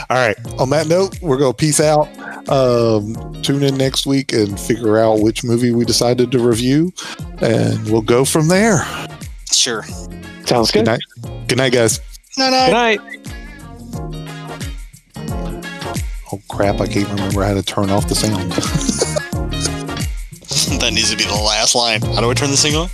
[0.09, 0.37] All right.
[0.59, 2.07] On that note, we're going to peace out.
[2.49, 6.93] Um, tune in next week and figure out which movie we decided to review,
[7.41, 8.85] and we'll go from there.
[9.51, 9.83] Sure.
[10.45, 10.85] Sounds Good good.
[10.85, 11.47] night.
[11.47, 11.99] Good night, guys.
[12.38, 12.99] No, Good night.
[16.31, 16.79] Oh crap!
[16.79, 18.51] I can't remember how to turn off the sound.
[20.81, 22.01] that needs to be the last line.
[22.01, 22.89] How do I turn this thing on?